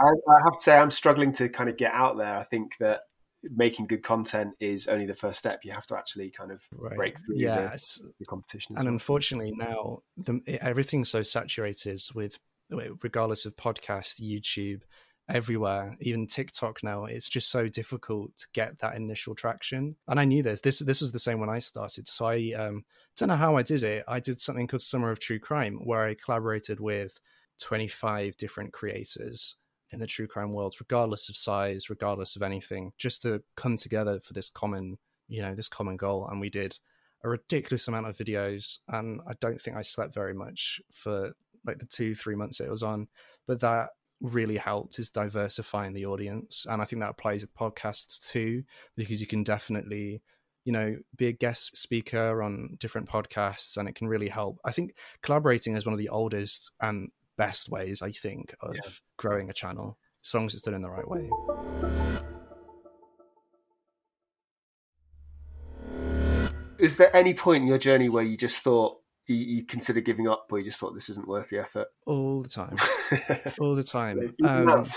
I, 0.00 0.06
I 0.06 0.38
have 0.44 0.56
to 0.56 0.60
say 0.60 0.76
i'm 0.76 0.90
struggling 0.90 1.32
to 1.34 1.48
kind 1.48 1.68
of 1.68 1.76
get 1.76 1.92
out 1.92 2.16
there. 2.16 2.36
I 2.36 2.44
think 2.44 2.78
that 2.78 3.02
making 3.50 3.86
good 3.86 4.02
content 4.02 4.54
is 4.60 4.86
only 4.86 5.06
the 5.06 5.14
first 5.14 5.38
step. 5.38 5.60
You 5.64 5.72
have 5.72 5.86
to 5.86 5.96
actually 5.96 6.30
kind 6.30 6.50
of 6.50 6.62
right. 6.72 6.96
break 6.96 7.18
through 7.20 7.36
yeah, 7.38 7.68
the, 7.68 8.12
the 8.18 8.24
competition. 8.24 8.76
And 8.76 8.84
well. 8.84 8.94
unfortunately, 8.94 9.52
now 9.56 10.00
the, 10.16 10.40
everything's 10.60 11.10
so 11.10 11.22
saturated 11.22 12.02
with, 12.14 12.38
regardless 12.70 13.46
of 13.46 13.56
podcast, 13.56 14.20
YouTube, 14.20 14.82
everywhere, 15.28 15.96
even 16.00 16.26
TikTok 16.26 16.82
now, 16.82 17.06
it's 17.06 17.28
just 17.28 17.50
so 17.50 17.68
difficult 17.68 18.36
to 18.36 18.46
get 18.52 18.78
that 18.80 18.96
initial 18.96 19.34
traction. 19.34 19.96
And 20.06 20.20
I 20.20 20.24
knew 20.24 20.42
this. 20.42 20.60
This 20.60 20.80
this 20.80 21.00
was 21.00 21.12
the 21.12 21.18
same 21.18 21.40
when 21.40 21.50
I 21.50 21.58
started. 21.58 22.08
So 22.08 22.26
I 22.26 22.52
um, 22.56 22.84
don't 23.16 23.28
know 23.28 23.36
how 23.36 23.56
I 23.56 23.62
did 23.62 23.82
it. 23.82 24.04
I 24.06 24.20
did 24.20 24.40
something 24.40 24.66
called 24.66 24.82
Summer 24.82 25.10
of 25.10 25.20
True 25.20 25.38
Crime, 25.38 25.80
where 25.84 26.04
I 26.04 26.14
collaborated 26.14 26.80
with 26.80 27.18
25 27.60 28.36
different 28.36 28.72
creators 28.72 29.56
in 29.94 30.00
the 30.00 30.06
true 30.06 30.26
crime 30.26 30.52
world, 30.52 30.74
regardless 30.78 31.28
of 31.28 31.36
size, 31.36 31.88
regardless 31.88 32.36
of 32.36 32.42
anything, 32.42 32.92
just 32.98 33.22
to 33.22 33.42
come 33.56 33.76
together 33.76 34.20
for 34.20 34.32
this 34.32 34.50
common, 34.50 34.98
you 35.28 35.40
know, 35.40 35.54
this 35.54 35.68
common 35.68 35.96
goal. 35.96 36.28
And 36.30 36.40
we 36.40 36.50
did 36.50 36.78
a 37.22 37.28
ridiculous 37.28 37.88
amount 37.88 38.06
of 38.06 38.16
videos, 38.16 38.78
and 38.88 39.20
I 39.26 39.32
don't 39.40 39.60
think 39.60 39.76
I 39.76 39.82
slept 39.82 40.14
very 40.14 40.34
much 40.34 40.80
for 40.92 41.32
like 41.64 41.78
the 41.78 41.86
two, 41.86 42.14
three 42.14 42.34
months 42.34 42.60
it 42.60 42.68
was 42.68 42.82
on. 42.82 43.08
But 43.46 43.60
that 43.60 43.90
really 44.20 44.56
helped 44.56 44.98
is 44.98 45.10
diversifying 45.10 45.92
the 45.92 46.06
audience. 46.06 46.66
And 46.68 46.82
I 46.82 46.84
think 46.84 47.00
that 47.00 47.10
applies 47.10 47.42
with 47.42 47.54
podcasts 47.54 48.30
too, 48.30 48.64
because 48.96 49.20
you 49.20 49.26
can 49.26 49.42
definitely, 49.42 50.22
you 50.64 50.72
know, 50.72 50.96
be 51.16 51.28
a 51.28 51.32
guest 51.32 51.76
speaker 51.76 52.42
on 52.42 52.76
different 52.80 53.08
podcasts 53.08 53.76
and 53.76 53.88
it 53.88 53.94
can 53.94 54.08
really 54.08 54.28
help. 54.28 54.58
I 54.64 54.72
think 54.72 54.94
collaborating 55.22 55.76
is 55.76 55.84
one 55.84 55.92
of 55.92 55.98
the 55.98 56.08
oldest 56.08 56.70
and 56.80 57.10
best 57.36 57.68
ways, 57.68 58.02
I 58.02 58.10
think, 58.10 58.54
of 58.60 58.74
yeah. 58.74 58.90
growing 59.16 59.50
a 59.50 59.52
channel, 59.52 59.98
as 60.24 60.34
long 60.34 60.46
as 60.46 60.54
it's 60.54 60.62
done 60.62 60.74
in 60.74 60.82
the 60.82 60.90
right 60.90 61.08
way. 61.08 61.30
Is 66.78 66.96
there 66.96 67.14
any 67.16 67.34
point 67.34 67.62
in 67.62 67.68
your 67.68 67.78
journey 67.78 68.08
where 68.08 68.24
you 68.24 68.36
just 68.36 68.62
thought, 68.62 68.98
you, 69.26 69.36
you 69.36 69.64
consider 69.64 70.00
giving 70.00 70.28
up, 70.28 70.46
or 70.50 70.58
you 70.58 70.64
just 70.64 70.78
thought 70.78 70.94
this 70.94 71.08
isn't 71.08 71.28
worth 71.28 71.48
the 71.48 71.58
effort? 71.58 71.88
All 72.06 72.42
the 72.42 72.48
time, 72.48 72.76
all 73.60 73.74
the 73.74 73.82
time. 73.82 74.34
Um, 74.44 74.90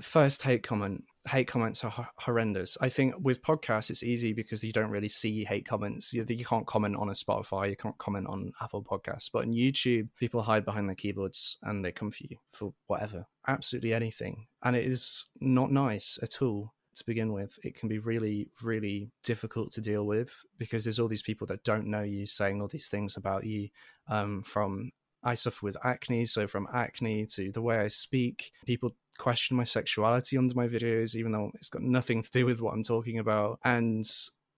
first 0.00 0.42
hate 0.42 0.62
comment. 0.62 1.04
Hate 1.26 1.48
comments 1.48 1.82
are 1.84 2.08
horrendous. 2.16 2.76
I 2.80 2.88
think 2.88 3.14
with 3.18 3.42
podcasts, 3.42 3.90
it's 3.90 4.02
easy 4.02 4.32
because 4.32 4.62
you 4.62 4.72
don't 4.72 4.90
really 4.90 5.08
see 5.08 5.44
hate 5.44 5.66
comments. 5.66 6.12
You, 6.12 6.24
you 6.28 6.44
can't 6.44 6.66
comment 6.66 6.96
on 6.96 7.08
a 7.08 7.12
Spotify, 7.12 7.70
you 7.70 7.76
can't 7.76 7.96
comment 7.98 8.26
on 8.26 8.52
Apple 8.60 8.82
Podcasts. 8.82 9.30
But 9.32 9.44
on 9.44 9.52
YouTube, 9.52 10.08
people 10.18 10.42
hide 10.42 10.64
behind 10.64 10.88
their 10.88 10.96
keyboards 10.96 11.56
and 11.62 11.84
they 11.84 11.92
come 11.92 12.10
for 12.10 12.24
you 12.24 12.36
for 12.52 12.74
whatever, 12.86 13.26
absolutely 13.48 13.94
anything. 13.94 14.46
And 14.62 14.76
it 14.76 14.84
is 14.84 15.26
not 15.40 15.72
nice 15.72 16.18
at 16.22 16.42
all 16.42 16.74
to 16.94 17.04
begin 17.04 17.32
with, 17.32 17.58
it 17.64 17.74
can 17.74 17.88
be 17.88 17.98
really, 17.98 18.50
really 18.62 19.10
difficult 19.24 19.72
to 19.72 19.80
deal 19.80 20.06
with 20.06 20.44
because 20.58 20.84
there's 20.84 20.98
all 20.98 21.08
these 21.08 21.22
people 21.22 21.46
that 21.48 21.64
don't 21.64 21.86
know 21.86 22.02
you 22.02 22.26
saying 22.26 22.60
all 22.60 22.68
these 22.68 22.88
things 22.88 23.16
about 23.16 23.44
you. 23.44 23.68
Um, 24.08 24.42
from 24.42 24.92
I 25.24 25.34
suffer 25.34 25.64
with 25.64 25.76
acne, 25.84 26.26
so 26.26 26.46
from 26.46 26.68
acne 26.72 27.26
to 27.26 27.50
the 27.50 27.62
way 27.62 27.78
I 27.78 27.88
speak, 27.88 28.52
people 28.66 28.94
question 29.18 29.56
my 29.56 29.64
sexuality 29.64 30.36
under 30.36 30.54
my 30.54 30.68
videos, 30.68 31.14
even 31.16 31.32
though 31.32 31.50
it's 31.54 31.68
got 31.68 31.82
nothing 31.82 32.22
to 32.22 32.30
do 32.30 32.46
with 32.46 32.60
what 32.60 32.74
I'm 32.74 32.82
talking 32.82 33.18
about. 33.18 33.58
And 33.64 34.08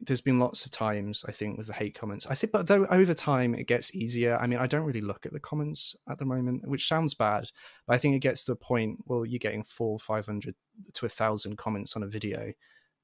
there's 0.00 0.20
been 0.20 0.38
lots 0.38 0.64
of 0.64 0.70
times 0.70 1.24
I 1.26 1.32
think 1.32 1.56
with 1.56 1.68
the 1.68 1.72
hate 1.72 1.94
comments. 1.94 2.26
I 2.26 2.34
think, 2.34 2.52
but 2.52 2.66
though 2.66 2.86
over 2.86 3.14
time 3.14 3.54
it 3.54 3.66
gets 3.66 3.94
easier. 3.94 4.36
I 4.36 4.46
mean, 4.46 4.58
I 4.58 4.66
don't 4.66 4.84
really 4.84 5.00
look 5.00 5.24
at 5.24 5.32
the 5.32 5.40
comments 5.40 5.96
at 6.08 6.18
the 6.18 6.24
moment, 6.24 6.68
which 6.68 6.88
sounds 6.88 7.14
bad, 7.14 7.48
but 7.86 7.94
I 7.94 7.98
think 7.98 8.14
it 8.14 8.20
gets 8.20 8.44
to 8.44 8.52
a 8.52 8.56
point. 8.56 8.98
Well, 9.06 9.24
you're 9.24 9.38
getting 9.38 9.62
four, 9.62 9.98
five 9.98 10.26
hundred 10.26 10.54
to 10.94 11.06
a 11.06 11.10
thousand 11.10 11.56
comments 11.56 11.96
on 11.96 12.02
a 12.02 12.08
video. 12.08 12.52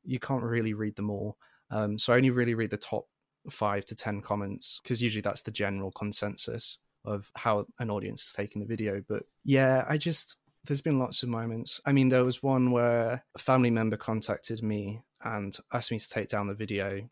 You 0.05 0.19
can't 0.19 0.43
really 0.43 0.75
read 0.75 0.97
them 0.97 1.11
all. 1.11 1.39
Um, 1.71 1.99
so 1.99 2.13
I 2.13 2.17
only 2.17 2.31
really 2.31 2.55
read 2.55 2.71
the 2.71 2.77
top 2.77 3.07
five 3.51 3.85
to 3.87 3.95
ten 3.95 4.21
comments 4.21 4.81
because 4.83 5.01
usually 5.01 5.23
that's 5.23 5.43
the 5.43 5.51
general 5.51 5.93
consensus 5.93 6.79
of 7.05 7.31
how 7.35 7.67
an 7.79 7.91
audience 7.91 8.27
is 8.27 8.33
taking 8.33 8.61
the 8.61 8.69
video. 8.69 9.03
But 9.07 9.25
yeah, 9.45 9.85
I 9.89 9.97
just 9.97 10.37
there's 10.67 10.81
been 10.81 10.99
lots 10.99 11.23
of 11.23 11.29
moments. 11.29 11.81
I 11.85 11.93
mean, 11.93 12.09
there 12.09 12.25
was 12.25 12.43
one 12.43 12.71
where 12.71 13.25
a 13.35 13.39
family 13.39 13.71
member 13.71 13.97
contacted 13.97 14.63
me 14.63 15.03
and 15.25 15.57
asked 15.73 15.91
me 15.91 15.99
to 15.99 16.09
take 16.09 16.29
down 16.29 16.47
the 16.47 16.55
video, 16.55 17.09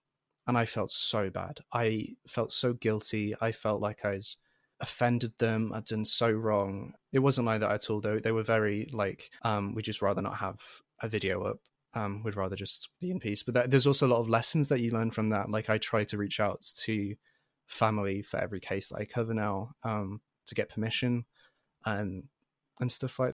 and 0.47 0.57
I 0.57 0.67
felt 0.67 0.93
so 0.93 1.31
bad. 1.31 1.61
I 1.73 2.17
felt 2.29 2.53
so 2.53 2.73
guilty. 2.73 3.35
I 3.41 3.53
felt 3.53 3.81
like 3.81 4.05
I'd 4.05 4.27
offended 4.81 5.33
them. 5.39 5.73
I'd 5.75 5.85
done 5.85 6.05
so 6.05 6.31
wrong. 6.31 6.95
It 7.13 7.19
wasn't 7.21 7.47
like 7.47 7.61
that 7.61 7.73
at 7.73 7.91
all. 7.91 8.01
Though 8.01 8.19
they 8.19 8.33
were 8.33 8.43
very 8.43 8.89
like, 8.93 9.31
um, 9.43 9.75
we'd 9.75 9.85
just 9.85 10.03
rather 10.03 10.23
not 10.23 10.37
have 10.39 10.61
a 11.03 11.09
video 11.09 11.43
up. 11.43 11.59
Um, 11.93 12.23
we'd 12.23 12.37
rather 12.37 12.57
just 12.57 12.89
be 13.01 13.11
in 13.11 13.19
peace. 13.19 13.43
But 13.43 13.55
that, 13.55 13.71
there's 13.71 13.87
also 13.87 14.07
a 14.07 14.09
lot 14.09 14.21
of 14.21 14.29
lessons 14.29 14.69
that 14.69 14.81
you 14.81 14.93
learn 14.93 15.11
from 15.11 15.29
that. 15.29 15.51
Like 15.51 15.69
I 15.69 15.79
try 15.79 16.05
to 16.05 16.17
reach 16.17 16.41
out 16.41 16.63
to 16.85 17.15
family 17.71 18.21
for 18.21 18.39
every 18.39 18.61
case 18.61 18.89
that 18.89 18.97
I 18.97 19.05
cover 19.05 19.33
now 19.33 19.71
um, 19.85 20.21
to 20.47 20.55
get 20.55 20.69
permission 20.69 21.25
and 21.85 22.25
and 22.81 22.91
stuff 22.91 23.19
like 23.19 23.29